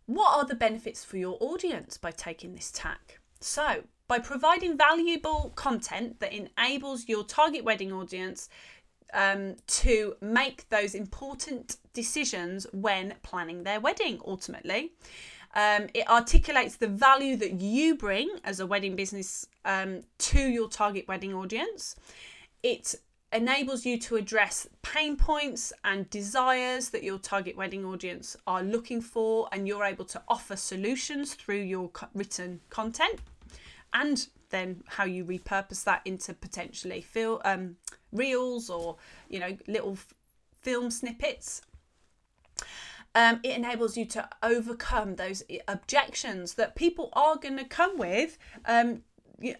What 0.05 0.35
are 0.35 0.45
the 0.45 0.55
benefits 0.55 1.05
for 1.05 1.17
your 1.17 1.37
audience 1.39 1.97
by 1.97 2.09
taking 2.11 2.55
this 2.55 2.71
tack? 2.73 3.18
So, 3.41 3.83
by 4.07 4.19
providing 4.19 4.77
valuable 4.77 5.51
content 5.55 6.19
that 6.19 6.33
enables 6.33 7.07
your 7.07 7.23
target 7.23 7.63
wedding 7.63 7.91
audience 7.91 8.49
um, 9.13 9.55
to 9.67 10.15
make 10.21 10.67
those 10.69 10.95
important 10.95 11.77
decisions 11.93 12.67
when 12.73 13.15
planning 13.23 13.63
their 13.63 13.79
wedding, 13.79 14.19
ultimately. 14.25 14.91
Um, 15.55 15.87
it 15.93 16.07
articulates 16.07 16.75
the 16.75 16.87
value 16.87 17.35
that 17.37 17.59
you 17.59 17.95
bring 17.95 18.29
as 18.43 18.59
a 18.59 18.67
wedding 18.67 18.95
business 18.95 19.47
um, 19.65 20.01
to 20.19 20.39
your 20.39 20.69
target 20.69 21.07
wedding 21.07 21.33
audience. 21.33 21.95
It 22.61 22.95
enables 23.31 23.85
you 23.85 23.97
to 23.99 24.15
address 24.15 24.67
pain 24.81 25.15
points 25.15 25.71
and 25.83 26.09
desires 26.09 26.89
that 26.89 27.03
your 27.03 27.19
target 27.19 27.55
wedding 27.55 27.85
audience 27.85 28.35
are 28.47 28.63
looking 28.63 29.01
for, 29.01 29.47
and 29.51 29.67
you're 29.67 29.83
able 29.83 30.05
to 30.05 30.21
offer 30.27 30.55
solutions 30.55 31.33
through 31.35 31.61
your 31.61 31.91
written 32.13 32.61
content. 32.69 33.19
And 33.93 34.27
then 34.49 34.83
how 34.87 35.05
you 35.05 35.23
repurpose 35.23 35.83
that 35.83 36.01
into 36.05 36.33
potentially 36.33 37.01
feel 37.01 37.41
um, 37.45 37.75
reels 38.11 38.69
or 38.69 38.97
you 39.29 39.39
know 39.39 39.57
little 39.67 39.93
f- 39.93 40.13
film 40.61 40.91
snippets. 40.91 41.61
Um, 43.15 43.39
it 43.43 43.55
enables 43.57 43.97
you 43.97 44.05
to 44.05 44.29
overcome 44.43 45.15
those 45.15 45.43
objections 45.67 46.53
that 46.55 46.75
people 46.75 47.09
are 47.13 47.37
going 47.37 47.57
to 47.57 47.65
come 47.65 47.97
with 47.97 48.37
um, 48.65 49.01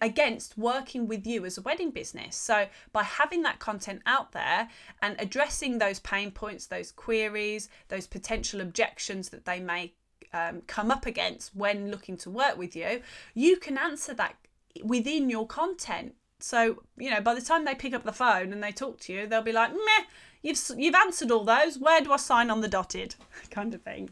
against 0.00 0.58
working 0.58 1.06
with 1.06 1.26
you 1.26 1.44
as 1.44 1.58
a 1.58 1.62
wedding 1.62 1.90
business. 1.90 2.36
So, 2.36 2.66
by 2.92 3.02
having 3.02 3.42
that 3.42 3.58
content 3.58 4.02
out 4.06 4.32
there 4.32 4.68
and 5.02 5.16
addressing 5.18 5.78
those 5.78 6.00
pain 6.00 6.30
points, 6.30 6.66
those 6.66 6.92
queries, 6.92 7.68
those 7.88 8.06
potential 8.06 8.60
objections 8.60 9.28
that 9.30 9.44
they 9.44 9.60
may 9.60 9.92
um, 10.32 10.62
come 10.66 10.90
up 10.90 11.06
against 11.06 11.54
when 11.54 11.90
looking 11.90 12.16
to 12.18 12.30
work 12.30 12.56
with 12.56 12.76
you, 12.76 13.02
you 13.34 13.56
can 13.56 13.78
answer 13.78 14.14
that 14.14 14.36
within 14.84 15.28
your 15.30 15.46
content. 15.46 16.14
So, 16.38 16.82
you 16.96 17.10
know, 17.10 17.20
by 17.20 17.34
the 17.34 17.40
time 17.40 17.64
they 17.64 17.74
pick 17.74 17.92
up 17.92 18.04
the 18.04 18.12
phone 18.12 18.52
and 18.52 18.62
they 18.62 18.72
talk 18.72 19.00
to 19.00 19.12
you, 19.12 19.26
they'll 19.26 19.42
be 19.42 19.52
like, 19.52 19.72
meh, 19.72 20.04
you've, 20.42 20.60
you've 20.76 20.94
answered 20.94 21.30
all 21.30 21.44
those. 21.44 21.78
Where 21.78 22.00
do 22.00 22.12
I 22.12 22.16
sign 22.16 22.50
on 22.50 22.60
the 22.60 22.68
dotted? 22.68 23.14
kind 23.50 23.74
of 23.74 23.82
thing. 23.82 24.10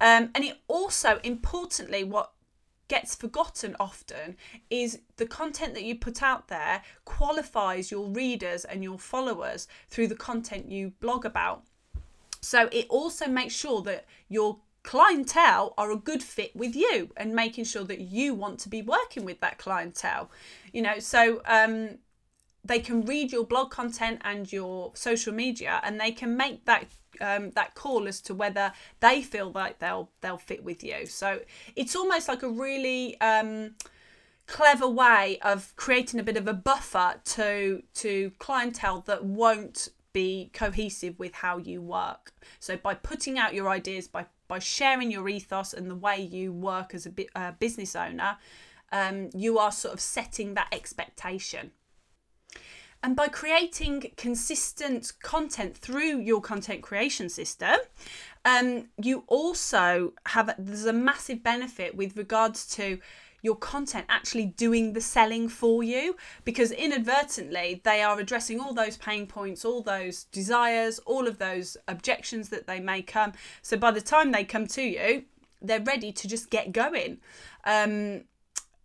Um, 0.00 0.30
and 0.34 0.44
it 0.44 0.58
also, 0.66 1.20
importantly, 1.22 2.04
what 2.04 2.32
gets 2.90 3.14
forgotten 3.14 3.76
often 3.78 4.36
is 4.68 4.98
the 5.16 5.24
content 5.24 5.74
that 5.74 5.84
you 5.84 5.94
put 5.94 6.24
out 6.24 6.48
there 6.48 6.82
qualifies 7.04 7.88
your 7.92 8.08
readers 8.08 8.64
and 8.64 8.82
your 8.82 8.98
followers 8.98 9.68
through 9.88 10.08
the 10.08 10.16
content 10.16 10.68
you 10.68 10.92
blog 11.00 11.24
about. 11.24 11.62
So 12.40 12.68
it 12.72 12.86
also 12.88 13.28
makes 13.28 13.54
sure 13.54 13.80
that 13.82 14.06
your 14.28 14.58
clientele 14.82 15.72
are 15.78 15.92
a 15.92 15.96
good 15.96 16.20
fit 16.20 16.56
with 16.56 16.74
you 16.74 17.10
and 17.16 17.32
making 17.32 17.64
sure 17.64 17.84
that 17.84 18.00
you 18.00 18.34
want 18.34 18.58
to 18.60 18.68
be 18.68 18.82
working 18.82 19.24
with 19.24 19.38
that 19.40 19.58
clientele. 19.58 20.28
You 20.72 20.82
know, 20.82 20.98
so 20.98 21.42
um 21.46 21.98
they 22.64 22.80
can 22.80 23.02
read 23.02 23.30
your 23.30 23.44
blog 23.44 23.70
content 23.70 24.20
and 24.22 24.52
your 24.52 24.90
social 24.94 25.32
media 25.32 25.80
and 25.84 25.98
they 26.00 26.10
can 26.10 26.36
make 26.36 26.64
that 26.64 26.86
um, 27.20 27.50
that 27.52 27.74
call 27.74 28.08
as 28.08 28.20
to 28.22 28.34
whether 28.34 28.72
they 29.00 29.22
feel 29.22 29.50
like 29.52 29.78
they'll 29.78 30.10
they'll 30.20 30.38
fit 30.38 30.64
with 30.64 30.82
you. 30.82 31.06
So 31.06 31.40
it's 31.76 31.96
almost 31.96 32.28
like 32.28 32.42
a 32.42 32.48
really 32.48 33.20
um, 33.20 33.74
clever 34.46 34.88
way 34.88 35.38
of 35.42 35.74
creating 35.76 36.20
a 36.20 36.22
bit 36.22 36.36
of 36.36 36.48
a 36.48 36.54
buffer 36.54 37.20
to 37.24 37.82
to 37.94 38.32
clientele 38.38 39.02
that 39.06 39.24
won't 39.24 39.88
be 40.12 40.50
cohesive 40.52 41.18
with 41.18 41.34
how 41.34 41.58
you 41.58 41.80
work. 41.80 42.32
So 42.58 42.76
by 42.76 42.94
putting 42.94 43.38
out 43.38 43.54
your 43.54 43.68
ideas 43.68 44.08
by 44.08 44.26
by 44.48 44.58
sharing 44.58 45.10
your 45.12 45.28
ethos 45.28 45.72
and 45.72 45.88
the 45.88 45.94
way 45.94 46.20
you 46.20 46.52
work 46.52 46.92
as 46.92 47.06
a 47.06 47.12
uh, 47.38 47.52
business 47.60 47.94
owner 47.94 48.36
um, 48.92 49.30
you 49.34 49.58
are 49.58 49.72
sort 49.72 49.94
of 49.94 50.00
setting 50.00 50.54
that 50.54 50.68
expectation 50.72 51.70
and 53.02 53.16
by 53.16 53.28
creating 53.28 54.12
consistent 54.16 55.12
content 55.22 55.76
through 55.76 56.18
your 56.18 56.40
content 56.40 56.82
creation 56.82 57.28
system, 57.28 57.76
um, 58.44 58.88
you 59.02 59.24
also 59.26 60.12
have 60.26 60.54
there's 60.58 60.84
a 60.84 60.92
massive 60.92 61.42
benefit 61.42 61.94
with 61.94 62.16
regards 62.16 62.66
to 62.76 62.98
your 63.42 63.56
content 63.56 64.04
actually 64.08 64.44
doing 64.44 64.92
the 64.92 65.00
selling 65.00 65.48
for 65.48 65.82
you 65.82 66.14
because 66.44 66.70
inadvertently 66.72 67.80
they 67.84 68.02
are 68.02 68.18
addressing 68.18 68.60
all 68.60 68.74
those 68.74 68.98
pain 68.98 69.26
points, 69.26 69.64
all 69.64 69.82
those 69.82 70.24
desires, 70.24 70.98
all 71.06 71.26
of 71.26 71.38
those 71.38 71.76
objections 71.88 72.50
that 72.50 72.66
they 72.66 72.80
may 72.80 73.00
come. 73.00 73.32
So 73.62 73.78
by 73.78 73.92
the 73.92 74.00
time 74.02 74.32
they 74.32 74.44
come 74.44 74.66
to 74.68 74.82
you, 74.82 75.24
they're 75.62 75.80
ready 75.80 76.12
to 76.12 76.28
just 76.28 76.50
get 76.50 76.72
going. 76.72 77.18
Um, 77.64 78.24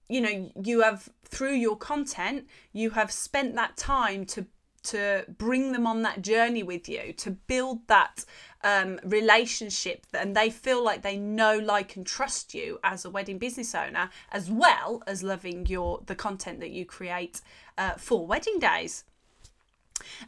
you 0.08 0.22
know, 0.22 0.52
you 0.64 0.82
have 0.82 1.10
through 1.24 1.54
your 1.54 1.76
content, 1.76 2.48
you 2.72 2.92
have 2.92 3.12
spent 3.12 3.56
that 3.56 3.78
time 3.78 4.26
to 4.28 4.46
to 4.84 5.26
bring 5.40 5.72
them 5.72 5.88
on 5.88 6.04
that 6.04 6.22
journey 6.22 6.62
with 6.62 6.88
you, 6.88 7.12
to 7.14 7.32
build 7.32 7.88
that 7.88 8.24
um, 8.64 9.00
relationship, 9.04 10.06
and 10.14 10.36
they 10.36 10.50
feel 10.50 10.84
like 10.84 11.02
they 11.02 11.18
know, 11.18 11.58
like, 11.58 11.96
and 11.96 12.06
trust 12.06 12.54
you 12.54 12.80
as 12.84 13.04
a 13.04 13.10
wedding 13.10 13.38
business 13.38 13.74
owner, 13.74 14.10
as 14.32 14.50
well 14.50 15.02
as 15.08 15.24
loving 15.24 15.66
your 15.66 16.02
the 16.06 16.16
content 16.16 16.60
that 16.60 16.72
you 16.72 16.86
create 16.86 17.42
uh, 17.78 17.94
for 17.94 18.26
wedding 18.26 18.60
days. 18.60 19.04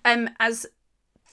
Um, 0.04 0.30
as 0.40 0.66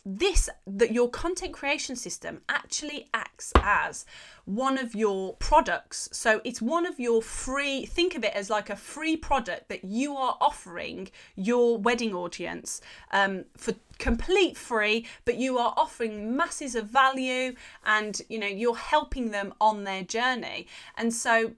this 0.07 0.51
that 0.67 0.93
your 0.93 1.09
content 1.09 1.53
creation 1.55 1.97
system 1.97 2.43
actually 2.49 3.09
acts 3.15 3.53
as 3.57 4.05
one 4.45 4.77
of 4.77 4.95
your 4.95 5.35
products. 5.37 6.11
So 6.13 6.43
it's 6.45 6.61
one 6.61 6.85
of 6.85 7.01
your 7.01 7.23
free 7.23 7.87
think 7.87 8.15
of 8.15 8.23
it 8.23 8.35
as 8.35 8.51
like 8.51 8.69
a 8.69 8.77
free 8.77 9.17
product 9.17 9.69
that 9.71 9.85
you 9.85 10.15
are 10.17 10.37
offering 10.41 11.09
your 11.37 11.79
wedding 11.79 12.15
audience 12.15 12.83
um, 13.13 13.45
for 13.57 13.75
complete 13.99 14.57
free 14.57 15.07
but 15.25 15.37
you 15.37 15.57
are 15.57 15.73
offering 15.77 16.37
masses 16.37 16.75
of 16.75 16.87
value 16.87 17.55
and 17.87 18.21
you 18.29 18.39
know 18.39 18.47
you're 18.47 18.77
helping 18.77 19.31
them 19.31 19.55
on 19.61 19.85
their 19.85 20.03
journey. 20.03 20.67
And 20.97 21.15
so 21.15 21.53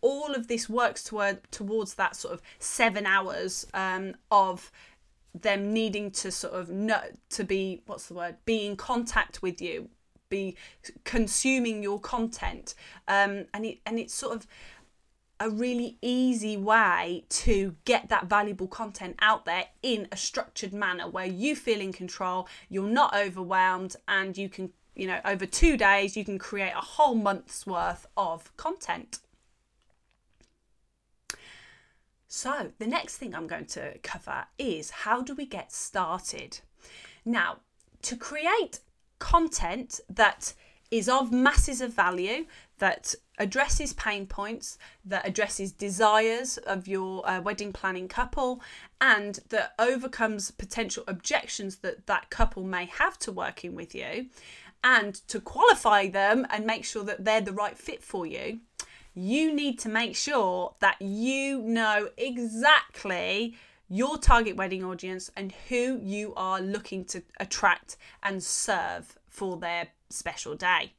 all 0.00 0.34
of 0.34 0.48
this 0.48 0.68
works 0.68 1.02
toward 1.04 1.40
towards 1.50 1.94
that 1.94 2.16
sort 2.16 2.32
of 2.32 2.42
seven 2.58 3.06
hours 3.06 3.66
um, 3.74 4.14
of 4.30 4.70
them 5.42 5.72
needing 5.72 6.10
to 6.10 6.30
sort 6.30 6.54
of 6.54 6.70
know 6.70 7.00
to 7.30 7.44
be 7.44 7.82
what's 7.86 8.06
the 8.06 8.14
word 8.14 8.36
be 8.44 8.66
in 8.66 8.76
contact 8.76 9.42
with 9.42 9.60
you 9.60 9.88
be 10.28 10.56
consuming 11.04 11.82
your 11.82 12.00
content. 12.00 12.74
Um, 13.08 13.46
and 13.54 13.64
it 13.64 13.78
and 13.86 13.98
it's 13.98 14.14
sort 14.14 14.34
of 14.34 14.46
a 15.38 15.50
really 15.50 15.98
easy 16.00 16.56
way 16.56 17.24
to 17.28 17.76
get 17.84 18.08
that 18.08 18.24
valuable 18.24 18.66
content 18.66 19.16
out 19.20 19.44
there 19.44 19.66
in 19.82 20.08
a 20.10 20.16
structured 20.16 20.72
manner 20.72 21.08
where 21.08 21.26
you 21.26 21.54
feel 21.54 21.78
in 21.78 21.92
control 21.92 22.48
you're 22.70 22.88
not 22.88 23.14
overwhelmed 23.14 23.96
and 24.08 24.38
you 24.38 24.48
can 24.48 24.72
you 24.94 25.06
know 25.06 25.20
over 25.26 25.44
2 25.44 25.76
days 25.76 26.16
you 26.16 26.24
can 26.24 26.38
create 26.38 26.72
a 26.74 26.80
whole 26.80 27.14
month's 27.14 27.66
worth 27.66 28.06
of 28.16 28.56
content 28.56 29.18
so, 32.28 32.72
the 32.78 32.86
next 32.86 33.16
thing 33.16 33.34
I'm 33.34 33.46
going 33.46 33.66
to 33.66 33.98
cover 33.98 34.46
is 34.58 34.90
how 34.90 35.22
do 35.22 35.34
we 35.34 35.46
get 35.46 35.72
started? 35.72 36.60
Now, 37.24 37.58
to 38.02 38.16
create 38.16 38.80
content 39.18 40.00
that 40.10 40.52
is 40.90 41.08
of 41.08 41.32
masses 41.32 41.80
of 41.80 41.92
value, 41.92 42.46
that 42.78 43.14
addresses 43.38 43.92
pain 43.92 44.26
points, 44.26 44.78
that 45.04 45.26
addresses 45.26 45.72
desires 45.72 46.58
of 46.58 46.88
your 46.88 47.28
uh, 47.28 47.40
wedding 47.40 47.72
planning 47.72 48.08
couple, 48.08 48.60
and 49.00 49.40
that 49.48 49.74
overcomes 49.78 50.50
potential 50.50 51.04
objections 51.06 51.76
that 51.76 52.06
that 52.06 52.30
couple 52.30 52.64
may 52.64 52.86
have 52.86 53.18
to 53.20 53.32
working 53.32 53.74
with 53.74 53.94
you, 53.94 54.26
and 54.82 55.14
to 55.28 55.40
qualify 55.40 56.08
them 56.08 56.46
and 56.50 56.66
make 56.66 56.84
sure 56.84 57.04
that 57.04 57.24
they're 57.24 57.40
the 57.40 57.52
right 57.52 57.78
fit 57.78 58.02
for 58.02 58.26
you 58.26 58.60
you 59.16 59.52
need 59.52 59.78
to 59.78 59.88
make 59.88 60.14
sure 60.14 60.74
that 60.80 61.00
you 61.00 61.62
know 61.62 62.10
exactly 62.18 63.56
your 63.88 64.18
target 64.18 64.56
wedding 64.56 64.84
audience 64.84 65.30
and 65.36 65.52
who 65.68 65.98
you 66.02 66.34
are 66.36 66.60
looking 66.60 67.02
to 67.06 67.22
attract 67.40 67.96
and 68.22 68.42
serve 68.42 69.18
for 69.26 69.56
their 69.56 69.88
special 70.10 70.54
day. 70.54 70.92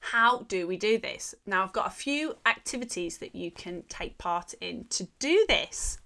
How 0.00 0.40
do 0.48 0.66
we 0.66 0.76
do 0.76 0.98
this? 0.98 1.34
Now, 1.46 1.62
I've 1.62 1.72
got 1.72 1.86
a 1.86 1.90
few 1.90 2.36
activities 2.44 3.18
that 3.18 3.34
you 3.34 3.50
can 3.50 3.84
take 3.88 4.18
part 4.18 4.54
in 4.60 4.84
to 4.90 5.08
do 5.18 5.46
this. 5.48 5.98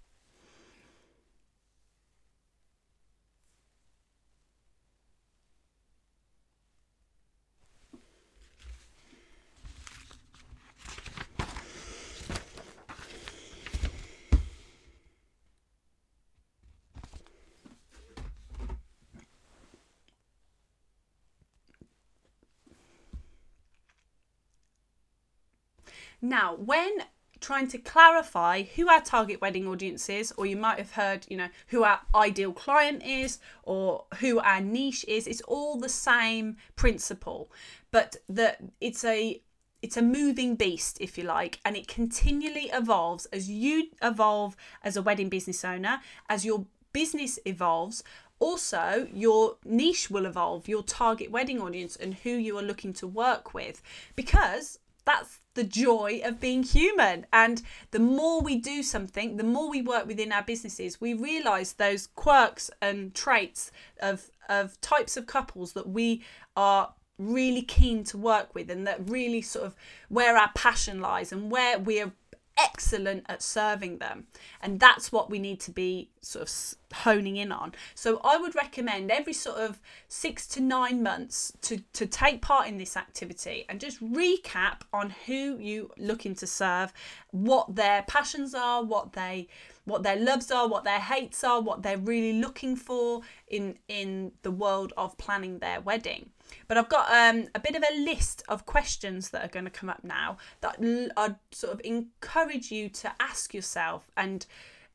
Now, 26.25 26.55
when 26.55 26.91
trying 27.39 27.69
to 27.69 27.77
clarify 27.77 28.63
who 28.63 28.89
our 28.89 29.03
target 29.03 29.43
wedding 29.43 29.67
audience 29.69 30.09
is, 30.09 30.33
or 30.39 30.47
you 30.47 30.57
might 30.57 30.79
have 30.79 30.93
heard, 30.93 31.27
you 31.29 31.37
know, 31.37 31.51
who 31.67 31.85
our 31.85 32.01
ideal 32.15 32.55
client 32.55 33.03
is, 33.05 33.39
or 33.63 34.07
who 34.21 34.39
our 34.39 34.63
niche 34.63 35.05
is, 35.07 35.27
it's 35.27 35.43
all 35.43 35.79
the 35.79 35.91
same 35.91 36.57
principle, 36.77 37.53
but 37.91 38.17
that 38.31 38.63
it's 38.81 39.05
a 39.05 39.43
it's 39.83 39.99
a 39.99 40.03
moving 40.03 40.57
beast, 40.57 40.97
if 40.99 41.19
you 41.19 41.25
like, 41.25 41.61
and 41.63 41.77
it 41.77 41.89
continually 41.89 42.71
evolves 42.73 43.27
as 43.27 43.51
you 43.51 43.89
evolve 44.01 44.57
as 44.83 44.97
a 44.97 45.03
wedding 45.03 45.29
business 45.29 45.63
owner, 45.63 46.01
as 46.31 46.47
your 46.47 46.65
business 46.95 47.39
evolves. 47.45 48.03
Also, 48.41 49.07
your 49.13 49.59
niche 49.63 50.11
will 50.11 50.25
evolve, 50.25 50.69
your 50.69 50.83
target 50.83 51.31
wedding 51.31 51.61
audience, 51.61 51.97
and 51.97 52.15
who 52.15 52.31
you 52.31 52.57
are 52.57 52.63
looking 52.63 52.95
to 52.95 53.07
work 53.07 53.53
with, 53.53 53.83
because 54.17 54.79
that's 55.05 55.41
the 55.55 55.65
joy 55.65 56.21
of 56.25 56.41
being 56.41 56.63
human. 56.63 57.27
And 57.33 57.63
the 57.91 57.99
more 57.99 58.41
we 58.41 58.57
do 58.57 58.83
something, 58.83 59.37
the 59.37 59.45
more 59.45 59.71
we 59.71 59.83
work 59.83 60.07
within 60.07 60.33
our 60.33 60.43
businesses, 60.43 61.01
we 61.01 61.15
realize 61.15 61.75
those 61.75 62.09
quirks 62.09 62.71
and 62.81 63.15
traits 63.15 63.71
of, 64.01 64.31
of 64.49 64.81
types 64.81 65.17
of 65.17 65.27
couples 65.27 65.73
that 65.73 65.89
we 65.89 66.23
are 66.57 66.95
really 67.19 67.63
keen 67.63 68.03
to 68.03 68.19
work 68.19 68.55
with 68.55 68.71
and 68.71 68.87
that 68.87 69.09
really 69.09 69.41
sort 69.41 69.65
of 69.65 69.77
where 70.09 70.37
our 70.37 70.51
passion 70.55 71.01
lies 71.01 71.31
and 71.31 71.51
where 71.51 71.79
we 71.79 72.01
are 72.01 72.13
excellent 72.59 73.25
at 73.29 73.43
serving 73.43 73.99
them. 73.99 74.27
And 74.61 74.81
that's 74.81 75.11
what 75.11 75.31
we 75.31 75.39
need 75.39 75.61
to 75.61 75.71
be 75.71 76.11
sort 76.21 76.49
of 76.49 76.95
honing 76.99 77.37
in 77.37 77.53
on. 77.53 77.73
So 77.95 78.21
I 78.25 78.37
would 78.37 78.55
recommend 78.55 79.11
every 79.11 79.33
sort 79.33 79.59
of 79.59 79.81
six 80.09 80.47
to 80.49 80.61
nine 80.61 81.03
months 81.03 81.53
to, 81.63 81.79
to 81.95 82.07
take 82.07 82.43
part 82.43 82.69
in 82.69 82.79
this 82.79 82.97
activity 82.97 83.65
and 83.69 83.81
just 83.81 84.03
recap 84.03 84.83
on 84.93 85.15
who 85.27 85.59
you 85.59 85.91
looking 85.97 86.35
to 86.37 86.47
serve, 86.47 86.93
what 87.31 87.75
their 87.75 88.03
passions 88.03 88.55
are, 88.55 88.83
what 88.83 89.13
they 89.13 89.49
what 89.87 90.03
their 90.03 90.17
loves 90.17 90.51
are, 90.51 90.67
what 90.67 90.85
their 90.85 90.99
hates 90.99 91.45
are, 91.45 91.61
what 91.61 91.83
they're 91.83 91.99
really 91.99 92.41
looking 92.41 92.75
for 92.75 93.21
in 93.49 93.77
in 93.89 94.33
the 94.43 94.51
world 94.51 94.93
of 94.97 95.17
planning 95.19 95.59
their 95.59 95.81
wedding. 95.81 96.31
But 96.69 96.79
I've 96.79 96.89
got 96.89 97.11
um, 97.11 97.49
a 97.55 97.61
bit 97.61 97.75
of 97.75 97.83
a 97.83 98.01
list 98.01 98.43
of 98.49 98.67
questions 98.67 99.31
that 99.31 99.45
are 99.45 99.49
going 99.49 99.65
to 99.65 99.71
come 99.71 99.89
up 99.89 100.05
now 100.05 100.39
that 100.61 100.77
I'd 101.17 101.37
sort 101.53 101.73
of 101.73 101.81
encourage 101.85 102.71
you 102.71 102.89
to 102.91 103.13
ask 103.21 103.55
yourself. 103.55 104.11
And 104.17 104.47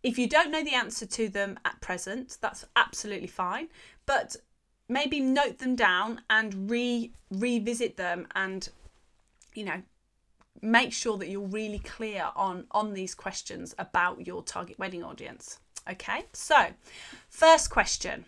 if 0.03 0.17
you 0.17 0.27
don't 0.27 0.51
know 0.51 0.63
the 0.63 0.75
answer 0.75 1.05
to 1.05 1.29
them 1.29 1.59
at 1.65 1.81
present, 1.81 2.37
that's 2.41 2.65
absolutely 2.75 3.27
fine. 3.27 3.67
But 4.05 4.37
maybe 4.89 5.19
note 5.19 5.59
them 5.59 5.75
down 5.75 6.21
and 6.29 6.69
re 6.69 7.11
revisit 7.31 7.95
them 7.95 8.27
and 8.33 8.69
you 9.53 9.63
know 9.63 9.81
make 10.61 10.91
sure 10.91 11.17
that 11.17 11.29
you're 11.29 11.47
really 11.47 11.79
clear 11.79 12.29
on 12.35 12.65
on 12.71 12.93
these 12.93 13.13
questions 13.15 13.73
about 13.77 14.25
your 14.25 14.43
target 14.43 14.77
wedding 14.79 15.03
audience 15.03 15.59
okay 15.89 16.25
so 16.33 16.67
first 17.29 17.69
question 17.69 18.25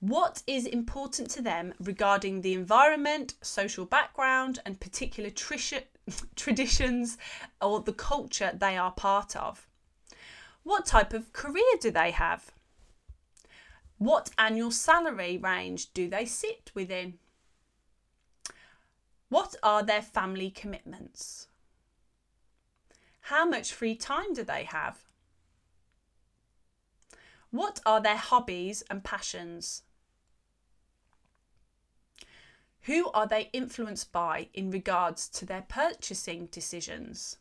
what 0.00 0.42
is 0.46 0.64
important 0.64 1.28
to 1.30 1.42
them 1.42 1.74
regarding 1.80 2.40
the 2.40 2.54
environment, 2.54 3.34
social 3.42 3.84
background, 3.84 4.60
and 4.64 4.80
particular 4.80 5.30
traditions 6.36 7.18
or 7.60 7.80
the 7.80 7.92
culture 7.92 8.52
they 8.54 8.76
are 8.76 8.92
part 8.92 9.34
of? 9.34 9.66
What 10.62 10.86
type 10.86 11.12
of 11.12 11.32
career 11.32 11.74
do 11.80 11.90
they 11.90 12.12
have? 12.12 12.52
What 13.98 14.30
annual 14.38 14.70
salary 14.70 15.36
range 15.36 15.92
do 15.92 16.08
they 16.08 16.24
sit 16.24 16.70
within? 16.74 17.18
What 19.28 19.56
are 19.62 19.82
their 19.82 20.02
family 20.02 20.50
commitments? 20.50 21.48
How 23.22 23.44
much 23.44 23.72
free 23.72 23.96
time 23.96 24.32
do 24.32 24.44
they 24.44 24.64
have? 24.64 24.98
What 27.50 27.80
are 27.84 28.00
their 28.00 28.16
hobbies 28.16 28.82
and 28.88 29.02
passions? 29.02 29.82
Who 32.88 33.10
are 33.10 33.26
they 33.26 33.50
influenced 33.52 34.12
by 34.12 34.48
in 34.54 34.70
regards 34.70 35.28
to 35.28 35.44
their 35.44 35.60
purchasing 35.60 36.46
decisions? 36.46 37.36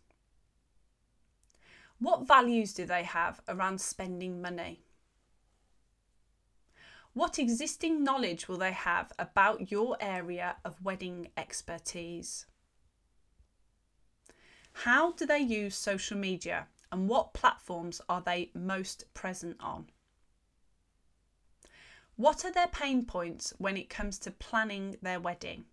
What 1.99 2.27
values 2.27 2.73
do 2.73 2.85
they 2.85 3.03
have 3.03 3.39
around 3.47 3.79
spending 3.79 4.41
money? 4.41 4.81
What 7.13 7.39
existing 7.39 8.03
knowledge 8.03 8.49
will 8.49 8.57
they 8.57 8.73
have 8.73 9.13
about 9.17 9.71
your 9.71 9.95
area 10.01 10.57
of 10.65 10.83
wedding 10.83 11.29
expertise? 11.37 12.45
How 14.73 15.13
do 15.13 15.25
they 15.25 15.39
use 15.39 15.77
social 15.77 16.17
media 16.17 16.67
and 16.91 17.07
what 17.07 17.33
platforms 17.33 18.01
are 18.09 18.21
they 18.21 18.51
most 18.53 19.05
present 19.13 19.55
on? 19.61 19.91
What 22.17 22.43
are 22.43 22.51
their 22.51 22.67
pain 22.67 23.05
points 23.05 23.53
when 23.59 23.77
it 23.77 23.89
comes 23.89 24.17
to 24.19 24.31
planning 24.31 24.97
their 25.03 25.19
wedding? 25.19 25.65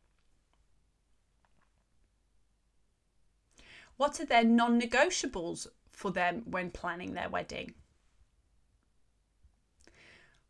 What 3.96 4.20
are 4.20 4.26
their 4.26 4.44
non 4.44 4.78
negotiables 4.78 5.66
for 5.90 6.10
them 6.10 6.42
when 6.44 6.70
planning 6.70 7.14
their 7.14 7.30
wedding? 7.30 7.72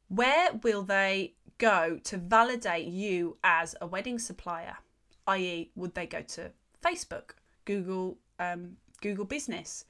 Where 0.09 0.55
will 0.63 0.83
they 0.83 1.35
go 1.59 2.01
to 2.03 2.17
validate 2.17 2.87
you 2.87 3.39
as 3.45 3.77
a 3.81 3.87
wedding 3.87 4.19
supplier? 4.19 4.79
I.e., 5.29 5.71
would 5.77 5.95
they 5.95 6.07
go 6.07 6.23
to 6.23 6.51
Facebook, 6.83 7.31
Google, 7.65 8.19
um, 8.41 8.79
Google 9.01 9.25
Business, 9.25 9.85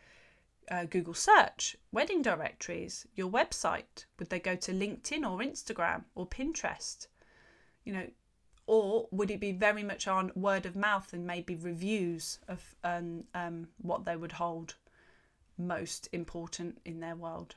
uh, 0.71 0.85
Google 0.85 1.15
search, 1.15 1.77
wedding 1.93 2.23
directories, 2.23 3.07
your 3.15 3.31
website? 3.31 4.07
Would 4.19 4.31
they 4.31 4.41
go 4.41 4.57
to 4.57 4.73
LinkedIn 4.73 5.29
or 5.29 5.39
Instagram 5.39 6.05
or 6.15 6.27
Pinterest? 6.27 7.07
You 7.85 7.93
know, 7.93 8.07
or 8.67 9.09
would 9.11 9.31
it 9.31 9.41
be 9.41 9.53
very 9.53 9.83
much 9.83 10.09
on 10.09 10.33
word 10.35 10.67
of 10.67 10.77
mouth 10.77 11.13
and 11.13 11.27
maybe 11.27 11.55
reviews 11.55 12.39
of 12.49 12.75
um, 12.83 13.25
um, 13.35 13.69
what 13.79 14.05
they 14.05 14.17
would 14.17 14.33
hold 14.33 14.75
most 15.59 16.09
important 16.13 16.79
in 16.85 17.01
their 17.01 17.17
world? 17.17 17.57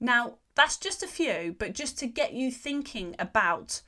Now, 0.00 0.38
that's 0.54 0.76
just 0.76 1.02
a 1.02 1.08
few, 1.08 1.56
but 1.58 1.72
just 1.72 1.98
to 1.98 2.06
get 2.06 2.32
you 2.32 2.50
thinking 2.50 3.16
about 3.18 3.82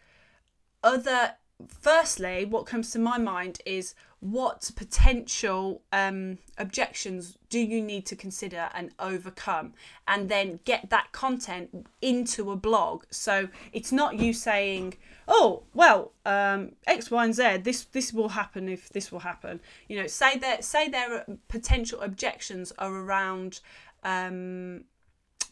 other 0.83 1.35
firstly, 1.69 2.45
what 2.45 2.67
comes 2.67 2.91
to 2.91 2.99
my 2.99 3.19
mind 3.19 3.61
is 3.65 3.95
what 4.21 4.71
potential 4.77 5.83
um, 5.93 6.39
objections 6.59 7.37
do 7.51 7.59
you 7.59 7.83
need 7.83 8.07
to 8.07 8.17
consider 8.17 8.69
and 8.75 8.91
overcome, 8.99 9.75
and 10.09 10.29
then 10.29 10.59
get 10.65 10.91
that 10.91 11.13
content 11.13 11.87
into 12.01 12.51
a 12.51 12.57
blog. 12.57 13.05
So 13.11 13.49
it's 13.73 13.93
not 13.93 14.19
you 14.19 14.33
saying, 14.33 14.95
"Oh, 15.29 15.65
well, 15.75 16.13
um, 16.25 16.73
X, 16.87 17.11
Y, 17.11 17.25
and 17.25 17.35
Z. 17.35 17.59
This 17.59 17.85
this 17.85 18.13
will 18.13 18.31
happen 18.31 18.69
if 18.69 18.89
this 18.89 19.13
will 19.13 19.21
happen." 19.21 19.61
You 19.89 20.01
know, 20.01 20.07
say 20.07 20.39
that 20.39 20.65
say 20.65 20.89
their 20.89 21.27
potential 21.49 22.01
objections 22.01 22.73
are 22.79 22.93
around 22.93 23.61
um, 24.03 24.85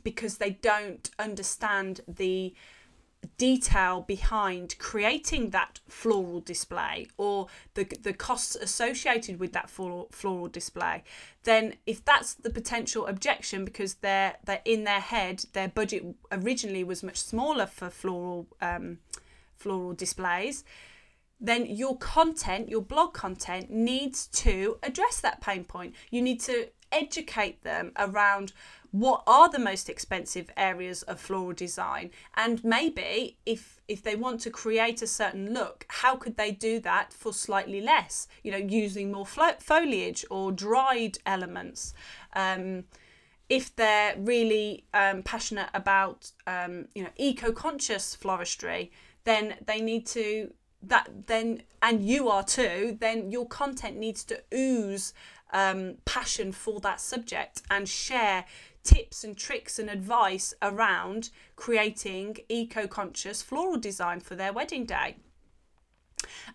because 0.02 0.38
they 0.38 0.50
don't 0.50 1.10
understand 1.18 2.00
the 2.08 2.54
detail 3.36 4.02
behind 4.02 4.78
creating 4.78 5.50
that 5.50 5.80
floral 5.88 6.40
display 6.40 7.06
or 7.16 7.46
the 7.74 7.84
the 8.02 8.12
costs 8.12 8.54
associated 8.56 9.38
with 9.38 9.52
that 9.52 9.68
floral, 9.68 10.08
floral 10.10 10.48
display 10.48 11.02
then 11.44 11.74
if 11.86 12.04
that's 12.04 12.34
the 12.34 12.50
potential 12.50 13.06
objection 13.06 13.64
because 13.64 13.94
they're 13.94 14.36
they're 14.44 14.62
in 14.64 14.84
their 14.84 15.00
head 15.00 15.44
their 15.52 15.68
budget 15.68 16.04
originally 16.32 16.84
was 16.84 17.02
much 17.02 17.18
smaller 17.18 17.66
for 17.66 17.90
floral 17.90 18.46
um, 18.60 18.98
floral 19.54 19.92
displays 19.92 20.64
then 21.40 21.66
your 21.66 21.96
content 21.98 22.68
your 22.68 22.82
blog 22.82 23.12
content 23.12 23.70
needs 23.70 24.26
to 24.28 24.78
address 24.82 25.20
that 25.20 25.40
pain 25.40 25.64
point. 25.64 25.94
You 26.10 26.22
need 26.22 26.40
to 26.40 26.68
educate 26.94 27.62
them 27.62 27.92
around 27.96 28.52
what 28.90 29.24
are 29.26 29.48
the 29.50 29.58
most 29.58 29.88
expensive 29.88 30.48
areas 30.56 31.02
of 31.02 31.18
floral 31.18 31.52
design. 31.52 32.10
And 32.36 32.62
maybe 32.64 33.36
if 33.44 33.80
if 33.88 34.02
they 34.02 34.14
want 34.14 34.40
to 34.42 34.50
create 34.50 35.02
a 35.02 35.06
certain 35.06 35.52
look 35.52 35.84
how 35.88 36.14
could 36.16 36.36
they 36.36 36.52
do 36.52 36.78
that 36.80 37.12
for 37.12 37.32
slightly 37.32 37.80
less? 37.80 38.28
You 38.44 38.52
know 38.52 38.58
using 38.58 39.10
more 39.10 39.26
foliage 39.26 40.24
or 40.30 40.52
dried 40.52 41.18
elements. 41.26 41.92
Um, 42.34 42.84
if 43.48 43.74
they're 43.76 44.14
really 44.16 44.84
um, 44.94 45.22
passionate 45.22 45.70
about 45.74 46.30
um, 46.46 46.86
you 46.94 47.02
know 47.02 47.10
eco-conscious 47.16 48.16
floristry 48.16 48.90
then 49.24 49.54
they 49.66 49.80
need 49.80 50.06
to 50.06 50.52
that 50.82 51.26
then 51.26 51.62
and 51.82 52.06
you 52.06 52.28
are 52.28 52.44
too 52.44 52.96
then 53.00 53.30
your 53.30 53.46
content 53.46 53.96
needs 53.96 54.22
to 54.24 54.40
ooze 54.52 55.12
um, 55.52 55.96
passion 56.04 56.52
for 56.52 56.80
that 56.80 57.00
subject 57.00 57.62
and 57.70 57.88
share 57.88 58.44
tips 58.82 59.24
and 59.24 59.36
tricks 59.36 59.78
and 59.78 59.88
advice 59.88 60.54
around 60.62 61.30
creating 61.56 62.36
eco 62.48 62.86
conscious 62.86 63.42
floral 63.42 63.78
design 63.78 64.20
for 64.20 64.34
their 64.34 64.52
wedding 64.52 64.84
day. 64.84 65.16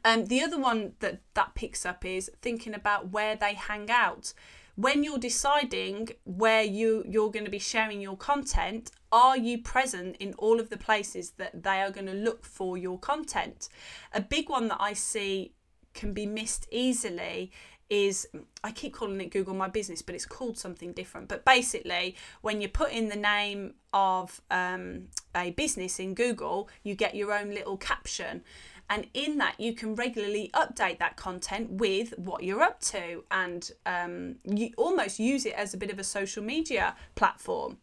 Um, 0.06 0.26
the 0.26 0.42
other 0.42 0.60
one 0.60 0.94
that 1.00 1.22
that 1.34 1.56
picks 1.56 1.86
up 1.86 2.06
is 2.06 2.32
thinking 2.42 2.74
about 2.74 3.12
where 3.12 3.36
they 3.36 3.54
hang 3.54 3.90
out. 3.90 4.34
When 4.76 5.04
you're 5.04 5.20
deciding 5.20 6.10
where 6.24 6.64
you 6.64 7.04
you're 7.08 7.32
going 7.32 7.46
to 7.46 7.52
be 7.52 7.60
sharing 7.60 8.00
your 8.00 8.18
content, 8.18 8.92
are 9.12 9.38
you 9.38 9.62
present 9.62 10.16
in 10.20 10.34
all 10.36 10.60
of 10.60 10.70
the 10.70 10.78
places 10.78 11.32
that 11.32 11.64
they 11.64 11.82
are 11.82 11.92
going 11.92 12.08
to 12.08 12.14
look 12.14 12.46
for 12.46 12.78
your 12.78 12.98
content? 12.98 13.70
A 14.14 14.22
big 14.22 14.50
one 14.50 14.68
that 14.70 14.78
I 14.80 14.94
see 14.94 15.54
can 15.94 16.14
be 16.14 16.26
missed 16.26 16.68
easily 16.72 17.52
is 17.90 18.28
I 18.64 18.72
keep 18.72 18.94
calling 18.94 19.20
it 19.22 19.32
Google 19.32 19.54
My 19.54 19.68
Business, 19.68 20.02
but 20.02 20.16
it's 20.16 20.26
called 20.26 20.58
something 20.58 20.94
different. 20.94 21.28
But 21.28 21.46
basically, 21.46 22.16
when 22.42 22.62
you 22.62 22.70
put 22.70 22.92
in 22.92 23.10
the 23.10 23.16
name 23.16 23.74
of 23.94 24.42
um, 24.52 25.08
a 25.36 25.52
business 25.52 26.00
in 26.00 26.14
Google, 26.14 26.70
you 26.84 26.96
get 26.96 27.16
your 27.16 27.34
own 27.34 27.50
little 27.50 27.78
caption. 27.78 28.44
And 28.92 29.08
in 29.14 29.38
that, 29.38 29.60
you 29.60 29.74
can 29.74 29.94
regularly 29.94 30.50
update 30.54 30.98
that 30.98 31.16
content 31.16 31.72
with 31.72 32.18
what 32.18 32.44
you're 32.44 32.64
up 32.64 32.82
to 32.82 33.24
and 33.30 33.72
um, 33.86 34.38
you 34.44 34.72
almost 34.78 35.20
use 35.20 35.46
it 35.46 35.54
as 35.54 35.76
a 35.76 35.78
bit 35.78 35.92
of 35.92 36.00
a 36.00 36.04
social 36.04 36.44
media 36.44 36.96
platform. 37.14 37.78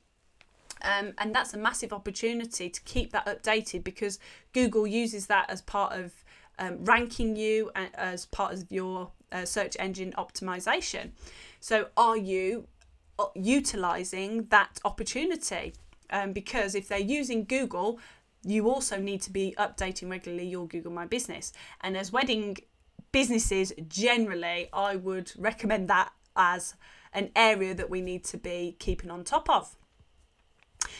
Um, 0.83 1.15
and 1.19 1.35
that's 1.35 1.55
a 1.55 1.59
massive 1.59 1.93
opportunity 1.93 2.69
to 2.69 2.81
keep 2.83 3.13
that 3.13 3.27
updated 3.27 3.83
because 3.83 4.19
Google 4.53 4.87
uses 4.87 5.27
that 5.27 5.49
as 5.49 5.63
part 5.63 5.93
of 5.93 6.13
um, 6.59 6.85
ranking 6.85 7.37
you 7.37 7.71
as 7.75 8.27
part 8.27 8.55
of 8.55 8.67
your 8.71 9.11
uh, 9.33 9.45
search 9.45 9.77
engine 9.79 10.13
optimization. 10.17 11.11
So, 11.61 11.89
are 11.97 12.17
you 12.17 12.69
uh, 13.19 13.27
utilizing 13.35 14.47
that 14.47 14.79
opportunity? 14.85 15.75
Um, 16.11 16.33
because 16.33 16.75
if 16.75 16.89
they're 16.89 16.99
using 16.99 17.45
Google, 17.45 17.99
you 18.45 18.71
also 18.71 18.99
need 18.99 19.21
to 19.23 19.33
be 19.33 19.55
updating 19.59 20.09
regularly 20.11 20.47
your 20.47 20.69
Google 20.69 20.93
My 20.93 21.07
Business. 21.07 21.53
And 21.81 21.97
as 21.97 22.13
wedding 22.13 22.57
businesses 23.11 23.73
generally, 23.89 24.69
I 24.73 24.97
would 24.97 25.33
recommend 25.37 25.89
that 25.89 26.13
as 26.37 26.75
an 27.13 27.31
area 27.35 27.75
that 27.75 27.91
we 27.91 28.01
need 28.01 28.25
to 28.25 28.37
be 28.37 28.77
keeping 28.79 29.11
on 29.11 29.25
top 29.25 29.51
of. 29.51 29.75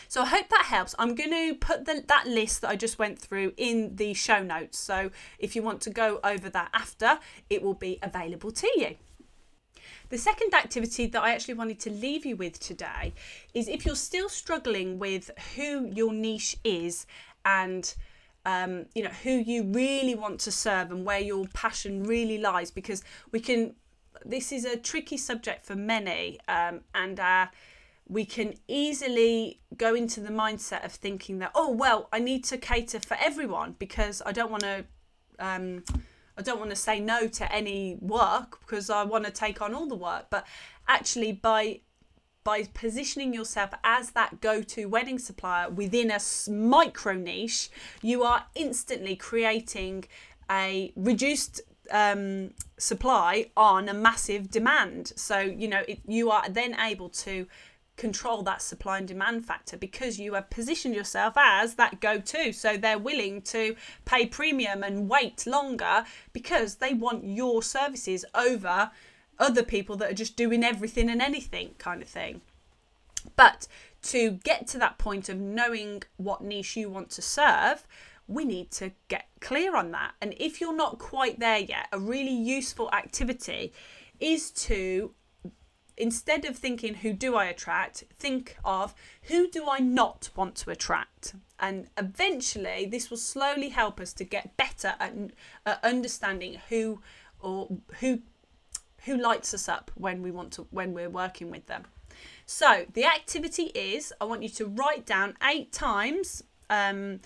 So 0.09 0.23
I 0.23 0.27
hope 0.27 0.49
that 0.49 0.67
helps. 0.67 0.95
I'm 0.99 1.15
going 1.15 1.31
to 1.31 1.55
put 1.55 1.85
the, 1.85 2.05
that 2.07 2.27
list 2.27 2.61
that 2.63 2.71
I 2.71 2.77
just 2.77 2.99
went 2.99 3.19
through 3.19 3.53
in 3.57 3.97
the 3.97 4.15
show 4.15 4.43
notes. 4.43 4.79
So 4.79 5.11
if 5.39 5.55
you 5.55 5.63
want 5.63 5.81
to 5.83 5.91
go 5.91 6.21
over 6.23 6.49
that 6.51 6.71
after, 6.73 7.19
it 7.51 7.63
will 7.63 7.75
be 7.75 7.99
available 8.03 8.51
to 8.53 8.69
you. 8.77 8.97
The 10.09 10.19
second 10.19 10.55
activity 10.55 11.07
that 11.07 11.23
I 11.23 11.33
actually 11.33 11.55
wanted 11.55 11.81
to 11.81 11.91
leave 11.91 12.25
you 12.25 12.37
with 12.37 12.61
today 12.61 13.13
is 13.55 13.67
if 13.69 13.85
you're 13.85 13.97
still 13.97 14.29
struggling 14.29 14.99
with 14.99 15.31
who 15.57 15.87
your 15.87 16.13
niche 16.13 16.57
is 16.63 17.07
and 17.45 17.93
um, 18.45 18.87
you 18.95 19.03
know 19.03 19.11
who 19.25 19.31
you 19.31 19.65
really 19.65 20.15
want 20.15 20.39
to 20.41 20.53
serve 20.53 20.93
and 20.93 21.05
where 21.05 21.19
your 21.19 21.47
passion 21.53 22.05
really 22.05 22.39
lies, 22.39 22.71
because 22.71 23.03
we 23.33 23.41
can. 23.41 23.75
This 24.25 24.51
is 24.51 24.65
a 24.65 24.77
tricky 24.77 25.17
subject 25.17 25.67
for 25.67 25.75
many, 25.75 26.39
um, 26.49 26.81
and 26.95 27.21
uh, 27.21 27.47
we 28.09 28.25
can 28.25 28.55
easily 28.69 29.61
go 29.77 29.95
into 29.95 30.21
the 30.21 30.31
mindset 30.31 30.85
of 30.85 30.93
thinking 30.93 31.39
that 31.41 31.51
oh 31.55 31.71
well, 31.71 32.09
I 32.13 32.19
need 32.21 32.45
to 32.45 32.59
cater 32.59 33.01
for 33.01 33.17
everyone 33.21 33.77
because 33.79 34.23
I 34.25 34.33
don't 34.33 34.51
want 34.51 34.63
to. 34.63 34.85
Um, 35.39 35.85
I 36.39 36.43
don't 36.43 36.59
want 36.59 36.71
to 36.71 36.77
say 36.77 37.01
no 37.01 37.29
to 37.29 37.51
any 37.51 37.97
work 38.01 38.61
because 38.61 38.91
I 38.91 39.05
want 39.05 39.25
to 39.25 39.31
take 39.31 39.63
on 39.63 39.75
all 39.75 39.87
the 39.87 39.95
work. 39.97 40.27
But 40.31 40.47
actually, 40.87 41.33
by 41.33 41.81
by 42.45 42.63
positioning 42.75 43.35
yourself 43.35 43.71
as 43.83 44.13
that 44.13 44.41
go-to 44.41 44.87
wedding 44.87 45.19
supplier 45.19 45.69
within 45.69 46.13
a 46.13 46.21
micro 46.49 47.15
niche, 47.15 47.71
you 48.03 48.23
are 48.23 48.47
instantly 48.55 49.17
creating 49.17 50.05
a 50.49 50.93
reduced 50.95 51.61
um, 51.91 52.53
supply 52.79 53.51
on 53.57 53.89
a 53.89 53.95
massive 53.95 54.51
demand. 54.51 55.13
So 55.17 55.41
you 55.41 55.69
know 55.69 55.83
it, 55.89 56.01
you 56.07 56.31
are 56.31 56.49
then 56.49 56.79
able 56.79 57.09
to 57.09 57.47
control 57.97 58.43
that 58.43 58.63
supply 58.63 58.99
and 58.99 59.09
demand 59.09 59.47
factor 59.47 59.77
because 59.77 60.19
you 60.19 60.35
have 60.35 60.51
positioned 60.51 60.95
yourself 60.95 61.35
as 61.37 61.75
that 61.75 62.01
go 62.01 62.19
to. 62.19 62.53
So 62.53 62.77
they're 62.77 62.99
willing 62.99 63.43
to 63.43 63.75
pay 64.05 64.27
premium 64.27 64.83
and 64.83 65.09
wait 65.09 65.47
longer 65.47 66.05
because 66.33 66.77
they 66.77 66.95
want 66.95 67.25
your 67.25 67.63
services 67.63 68.25
over 68.35 68.91
other 69.39 69.63
people 69.63 69.97
that 69.97 70.11
are 70.11 70.15
just 70.15 70.37
doing 70.37 70.65
everything 70.65 71.11
and 71.11 71.21
anything 71.21 71.75
kind 71.79 72.03
of 72.03 72.09
thing. 72.09 72.41
But 73.35 73.67
to 74.03 74.33
get 74.45 74.67
to 74.69 74.79
that 74.79 74.99
point 74.99 75.29
of 75.29 75.39
knowing 75.39 76.03
what 76.17 76.43
niche 76.43 76.77
you 76.77 76.89
want 76.89 77.11
to 77.11 77.23
serve, 77.23 77.87
we 78.29 78.45
need 78.45 78.71
to 78.73 78.93
get 79.09 79.27
clear 79.41 79.77
on 79.77 79.91
that. 79.93 80.13
And 80.21 80.35
if 80.39 80.61
you're 80.61 80.77
not 80.77 80.99
quite 80.99 81.39
there 81.39 81.59
yet, 81.59 81.89
a 81.93 81.99
really 81.99 82.35
useful 82.35 82.91
activity 82.93 83.73
is 84.21 84.51
to 84.51 85.13
instead 85.97 86.45
of 86.45 86.57
thinking 86.57 86.95
who 86.95 87.13
do 87.13 87.37
I 87.37 87.47
attract, 87.47 88.05
think 88.15 88.57
of 88.65 88.95
who 89.23 89.49
do 89.49 89.69
I 89.69 89.79
not 89.79 90.31
want 90.37 90.55
to 90.57 90.71
attract. 90.71 91.35
And 91.59 91.89
eventually, 91.97 92.87
this 92.87 93.11
will 93.11 93.17
slowly 93.17 93.71
help 93.71 94.01
us 94.01 94.13
to 94.15 94.25
get 94.25 94.57
better 94.57 94.95
at, 95.01 95.15
at 95.65 95.83
understanding 95.85 96.61
who 96.69 97.01
or 97.41 97.69
who 98.01 98.21
who 99.05 99.17
lights 99.17 99.55
us 99.55 99.69
up 99.69 99.91
when 99.95 100.21
we 100.21 100.31
want 100.33 100.53
to 100.53 100.67
when 100.71 100.93
we're 100.93 101.09
working 101.09 101.51
with 101.51 101.67
them. 101.67 101.85
So 102.45 102.87
the 102.93 103.05
activity 103.05 103.71
is 103.75 104.13
I 104.21 104.25
want 104.25 104.43
you 104.43 104.49
to 104.51 104.67
write 104.67 105.07
down 105.07 105.37
eight 105.43 105.73
times. 105.73 106.43
Um, 106.69 107.21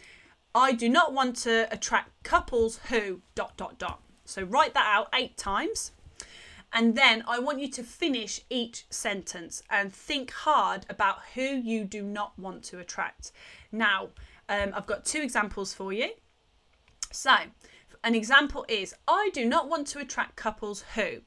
I 0.55 0.73
do 0.73 0.89
not 0.89 1.13
want 1.13 1.37
to 1.37 1.69
attract 1.73 2.23
couples 2.23 2.81
who 2.89 3.23
dot 3.35 3.57
dot 3.57 3.79
dot. 3.79 4.03
So 4.25 4.43
write 4.43 4.75
that 4.75 4.87
out 4.87 5.09
eight 5.15 5.37
times. 5.37 5.93
And 6.73 6.97
then 6.97 7.25
I 7.27 7.41
want 7.41 7.61
you 7.61 7.69
to 7.69 7.83
finish 7.83 8.41
each 8.49 8.85
sentence 8.91 9.63
and 9.71 9.93
think 9.93 10.31
hard 10.31 10.87
about 10.89 11.19
who 11.35 11.43
you 11.43 11.85
do 11.85 12.03
not 12.03 12.39
want 12.39 12.63
to 12.65 12.79
attract. 12.79 13.33
Now, 13.73 14.11
um, 14.49 14.73
I've 14.75 14.87
got 14.87 15.05
two 15.05 15.21
examples 15.21 15.75
for 15.75 15.93
you. 15.93 16.11
So, 17.11 17.35
an 18.05 18.15
example 18.15 18.65
is 18.69 18.95
I 19.09 19.31
do 19.35 19.45
not 19.45 19.69
want 19.69 19.87
to 19.89 19.99
attract 19.99 20.37
couples 20.37 20.85
who 20.95 21.23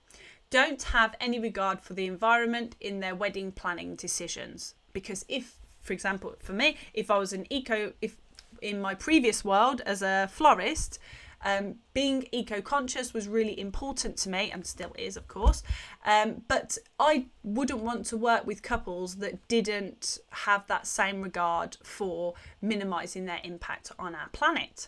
don't 0.49 0.81
have 0.83 1.15
any 1.19 1.39
regard 1.39 1.81
for 1.81 1.93
the 1.93 2.05
environment 2.05 2.75
in 2.79 2.99
their 2.99 3.15
wedding 3.15 3.51
planning 3.51 3.95
decisions. 3.95 4.75
Because 4.93 5.25
if, 5.27 5.55
for 5.81 5.93
example, 5.93 6.35
for 6.39 6.53
me, 6.53 6.77
if 6.93 7.11
I 7.11 7.17
was 7.17 7.33
an 7.33 7.47
eco, 7.49 7.93
if 8.01 8.15
in 8.61 8.79
my 8.79 8.95
previous 8.95 9.43
world 9.43 9.81
as 9.85 10.01
a 10.01 10.29
florist, 10.31 10.99
um, 11.43 11.75
being 11.93 12.27
eco 12.31 12.61
conscious 12.61 13.13
was 13.13 13.27
really 13.27 13.59
important 13.59 14.17
to 14.17 14.29
me 14.29 14.51
and 14.51 14.65
still 14.65 14.93
is, 14.97 15.17
of 15.17 15.27
course. 15.27 15.63
Um, 16.05 16.43
but 16.47 16.77
I 16.99 17.27
wouldn't 17.43 17.81
want 17.81 18.05
to 18.07 18.17
work 18.17 18.47
with 18.47 18.63
couples 18.63 19.15
that 19.17 19.47
didn't 19.47 20.17
have 20.31 20.65
that 20.67 20.87
same 20.87 21.21
regard 21.21 21.77
for 21.83 22.33
minimizing 22.61 23.25
their 23.25 23.41
impact 23.43 23.91
on 23.99 24.15
our 24.15 24.29
planet. 24.29 24.87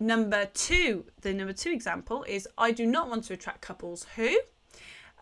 Number 0.00 0.46
two, 0.46 1.06
the 1.22 1.32
number 1.32 1.52
two 1.52 1.70
example 1.70 2.24
is 2.28 2.48
I 2.58 2.72
do 2.72 2.84
not 2.84 3.08
want 3.08 3.24
to 3.24 3.34
attract 3.34 3.60
couples 3.60 4.06
who 4.16 4.36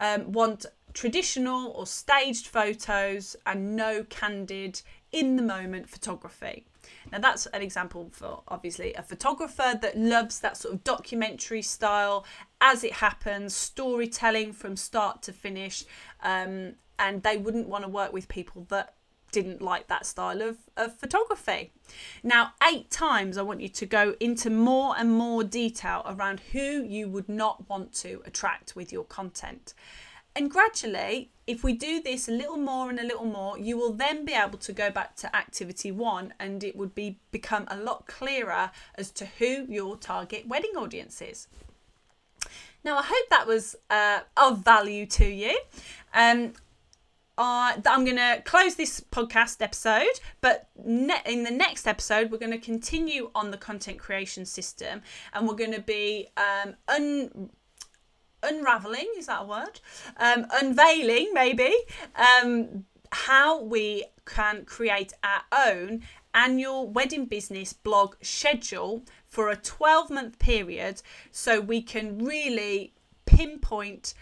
um, 0.00 0.32
want 0.32 0.66
traditional 0.92 1.70
or 1.72 1.86
staged 1.86 2.46
photos 2.46 3.36
and 3.46 3.76
no 3.76 4.04
candid 4.04 4.82
in 5.10 5.36
the 5.36 5.42
moment 5.42 5.88
photography. 5.88 6.66
Now, 7.10 7.18
that's 7.18 7.46
an 7.46 7.62
example 7.62 8.10
for 8.12 8.42
obviously 8.48 8.94
a 8.94 9.02
photographer 9.02 9.78
that 9.80 9.96
loves 9.96 10.40
that 10.40 10.56
sort 10.56 10.74
of 10.74 10.84
documentary 10.84 11.62
style 11.62 12.24
as 12.60 12.84
it 12.84 12.94
happens, 12.94 13.54
storytelling 13.54 14.52
from 14.52 14.76
start 14.76 15.22
to 15.22 15.32
finish. 15.32 15.84
Um, 16.22 16.74
and 16.98 17.22
they 17.22 17.36
wouldn't 17.36 17.68
want 17.68 17.84
to 17.84 17.90
work 17.90 18.12
with 18.12 18.28
people 18.28 18.66
that 18.68 18.94
didn't 19.32 19.62
like 19.62 19.88
that 19.88 20.06
style 20.06 20.42
of, 20.42 20.58
of 20.76 20.96
photography. 20.98 21.72
Now, 22.22 22.52
eight 22.70 22.90
times 22.90 23.38
I 23.38 23.42
want 23.42 23.62
you 23.62 23.68
to 23.70 23.86
go 23.86 24.14
into 24.20 24.50
more 24.50 24.94
and 24.96 25.10
more 25.10 25.42
detail 25.42 26.02
around 26.06 26.40
who 26.52 26.84
you 26.84 27.08
would 27.08 27.28
not 27.28 27.68
want 27.68 27.92
to 27.94 28.22
attract 28.26 28.76
with 28.76 28.92
your 28.92 29.04
content. 29.04 29.74
And 30.34 30.50
gradually, 30.50 31.30
if 31.46 31.62
we 31.62 31.74
do 31.74 32.00
this 32.00 32.28
a 32.28 32.32
little 32.32 32.56
more 32.56 32.88
and 32.88 32.98
a 32.98 33.04
little 33.04 33.26
more, 33.26 33.58
you 33.58 33.76
will 33.76 33.92
then 33.92 34.24
be 34.24 34.32
able 34.32 34.58
to 34.58 34.72
go 34.72 34.90
back 34.90 35.16
to 35.16 35.36
activity 35.36 35.92
one 35.92 36.32
and 36.38 36.64
it 36.64 36.76
would 36.76 36.94
be 36.94 37.18
become 37.30 37.66
a 37.68 37.76
lot 37.76 38.06
clearer 38.06 38.70
as 38.94 39.10
to 39.12 39.26
who 39.38 39.66
your 39.68 39.96
target 39.96 40.48
wedding 40.48 40.72
audience 40.76 41.20
is. 41.20 41.48
Now, 42.84 42.98
I 42.98 43.02
hope 43.04 43.28
that 43.30 43.46
was 43.46 43.76
uh, 43.90 44.20
of 44.36 44.64
value 44.64 45.06
to 45.06 45.26
you. 45.26 45.58
Um, 46.14 46.54
uh, 47.38 47.74
I'm 47.86 48.04
going 48.04 48.16
to 48.16 48.42
close 48.44 48.74
this 48.74 49.00
podcast 49.00 49.62
episode, 49.62 50.20
but 50.40 50.68
ne- 50.84 51.22
in 51.26 51.44
the 51.44 51.50
next 51.50 51.86
episode, 51.86 52.30
we're 52.30 52.38
going 52.38 52.52
to 52.52 52.58
continue 52.58 53.30
on 53.34 53.50
the 53.50 53.56
content 53.56 53.98
creation 53.98 54.44
system 54.44 55.02
and 55.32 55.48
we're 55.48 55.54
going 55.54 55.72
to 55.72 55.80
be 55.80 56.28
um, 56.36 56.74
un- 56.88 57.50
unraveling 58.42 59.10
is 59.16 59.26
that 59.26 59.42
a 59.42 59.44
word? 59.44 59.80
Um, 60.16 60.46
unveiling 60.52 61.30
maybe 61.32 61.74
um, 62.16 62.84
how 63.10 63.62
we 63.62 64.04
can 64.24 64.64
create 64.64 65.12
our 65.22 65.42
own 65.52 66.02
annual 66.34 66.88
wedding 66.88 67.26
business 67.26 67.72
blog 67.72 68.14
schedule 68.22 69.02
for 69.26 69.50
a 69.50 69.56
12 69.56 70.10
month 70.10 70.38
period 70.38 71.02
so 71.30 71.60
we 71.60 71.82
can 71.82 72.24
really 72.24 72.94
pinpoint 73.26 74.14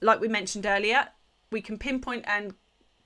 like 0.00 0.20
we 0.20 0.28
mentioned 0.28 0.64
earlier 0.64 1.08
we 1.50 1.60
can 1.60 1.76
pinpoint 1.76 2.24
and 2.28 2.54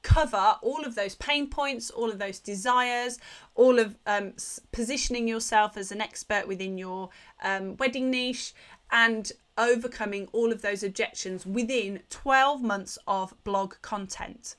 cover 0.05 0.57
all 0.63 0.85
of 0.85 0.95
those 0.95 1.17
pain 1.17 1.49
points, 1.49 1.91
all 1.91 2.11
of 2.11 2.19
those 2.21 2.39
desires, 2.39 3.19
all 3.57 3.81
of 3.81 3.97
um, 4.07 4.35
positioning 4.71 5.27
yourself 5.27 5.77
as 5.77 5.91
an 5.91 6.01
expert 6.01 6.47
within 6.47 6.79
your 6.79 7.09
um, 7.43 7.77
wedding 7.79 8.11
niche, 8.11 8.55
and 8.93 9.33
overcoming 9.57 10.29
all 10.33 10.53
of 10.53 10.63
those 10.63 10.83
objections 10.83 11.47
within 11.47 12.01
12 12.11 12.63
months 12.63 12.99
of 13.07 13.35
blog 13.45 13.75
content. 13.83 14.57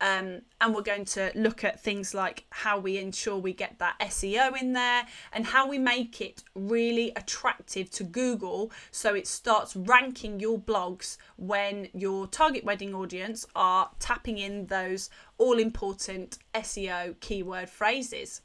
Um, 0.00 0.42
and 0.60 0.74
we're 0.74 0.82
going 0.82 1.04
to 1.06 1.32
look 1.34 1.64
at 1.64 1.80
things 1.80 2.14
like 2.14 2.44
how 2.50 2.78
we 2.78 2.98
ensure 2.98 3.36
we 3.36 3.52
get 3.52 3.78
that 3.78 3.98
SEO 4.00 4.60
in 4.60 4.72
there 4.72 5.06
and 5.32 5.46
how 5.46 5.68
we 5.68 5.78
make 5.78 6.20
it 6.20 6.44
really 6.54 7.12
attractive 7.16 7.90
to 7.92 8.04
Google 8.04 8.70
so 8.92 9.14
it 9.14 9.26
starts 9.26 9.74
ranking 9.74 10.38
your 10.38 10.58
blogs 10.58 11.16
when 11.36 11.88
your 11.92 12.28
target 12.28 12.64
wedding 12.64 12.94
audience 12.94 13.44
are 13.56 13.90
tapping 13.98 14.38
in 14.38 14.66
those 14.66 15.10
all 15.36 15.58
important 15.58 16.38
SEO 16.54 17.18
keyword 17.18 17.68
phrases. 17.68 18.42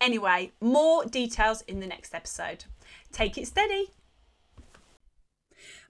Anyway, 0.00 0.52
more 0.60 1.04
details 1.04 1.62
in 1.62 1.80
the 1.80 1.86
next 1.86 2.14
episode. 2.14 2.64
Take 3.12 3.36
it 3.36 3.46
steady. 3.46 3.92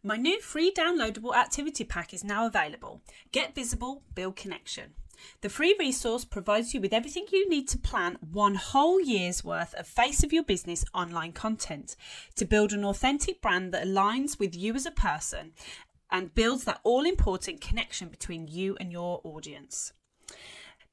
My 0.04 0.16
new 0.16 0.40
free 0.40 0.70
downloadable 0.70 1.34
activity 1.34 1.82
pack 1.82 2.14
is 2.14 2.22
now 2.22 2.46
available. 2.46 3.02
Get 3.32 3.56
visible, 3.56 4.04
build 4.14 4.36
connection. 4.36 4.94
The 5.40 5.48
free 5.48 5.74
resource 5.76 6.24
provides 6.24 6.72
you 6.72 6.80
with 6.80 6.92
everything 6.92 7.26
you 7.32 7.48
need 7.48 7.66
to 7.68 7.78
plan 7.78 8.16
one 8.20 8.54
whole 8.54 9.00
year's 9.00 9.42
worth 9.42 9.74
of 9.74 9.88
face 9.88 10.22
of 10.22 10.32
your 10.32 10.44
business 10.44 10.84
online 10.94 11.32
content 11.32 11.96
to 12.36 12.44
build 12.44 12.72
an 12.72 12.84
authentic 12.84 13.42
brand 13.42 13.74
that 13.74 13.84
aligns 13.84 14.38
with 14.38 14.54
you 14.54 14.76
as 14.76 14.86
a 14.86 14.92
person 14.92 15.52
and 16.12 16.32
builds 16.32 16.62
that 16.64 16.80
all 16.84 17.04
important 17.04 17.60
connection 17.60 18.08
between 18.08 18.46
you 18.46 18.76
and 18.78 18.92
your 18.92 19.20
audience. 19.24 19.92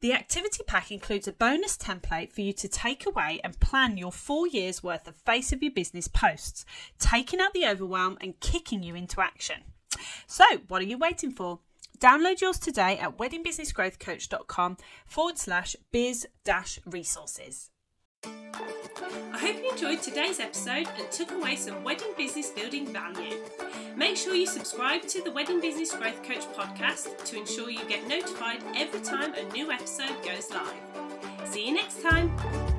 The 0.01 0.13
activity 0.13 0.63
pack 0.67 0.91
includes 0.91 1.27
a 1.27 1.31
bonus 1.31 1.77
template 1.77 2.31
for 2.31 2.41
you 2.41 2.53
to 2.53 2.67
take 2.67 3.05
away 3.05 3.39
and 3.43 3.59
plan 3.59 3.97
your 3.97 4.11
four 4.11 4.45
years 4.45 4.83
worth 4.83 5.07
of 5.07 5.15
Face 5.15 5.53
of 5.53 5.63
Your 5.63 5.71
Business 5.71 6.07
posts, 6.07 6.65
taking 6.99 7.39
out 7.39 7.53
the 7.53 7.65
overwhelm 7.65 8.17
and 8.21 8.39
kicking 8.39 8.83
you 8.83 8.93
into 8.93 9.21
action. 9.21 9.63
So, 10.27 10.43
what 10.67 10.81
are 10.81 10.85
you 10.85 10.97
waiting 10.97 11.31
for? 11.31 11.59
Download 11.99 12.41
yours 12.41 12.59
today 12.59 12.97
at 12.97 13.17
weddingbusinessgrowthcoach.com 13.17 14.77
forward 15.05 15.37
slash 15.37 15.75
biz 15.91 16.27
dash 16.43 16.77
resources. 16.85 17.71
I 19.33 19.37
hope 19.37 19.57
you 19.57 19.71
enjoyed 19.71 20.01
today's 20.01 20.39
episode 20.39 20.87
and 20.97 21.11
took 21.11 21.31
away 21.31 21.55
some 21.55 21.83
wedding 21.83 22.13
business 22.17 22.49
building 22.49 22.87
value. 22.87 23.37
Make 23.95 24.17
sure 24.17 24.35
you 24.35 24.47
subscribe 24.47 25.03
to 25.03 25.21
the 25.21 25.31
Wedding 25.31 25.61
Business 25.61 25.93
Growth 25.93 26.23
Coach 26.23 26.45
podcast 26.53 27.23
to 27.25 27.37
ensure 27.37 27.69
you 27.69 27.83
get 27.87 28.07
notified 28.07 28.63
every 28.75 29.01
time 29.01 29.33
a 29.33 29.43
new 29.53 29.71
episode 29.71 30.15
goes 30.23 30.49
live. 30.51 31.47
See 31.47 31.67
you 31.67 31.73
next 31.73 32.01
time. 32.01 32.74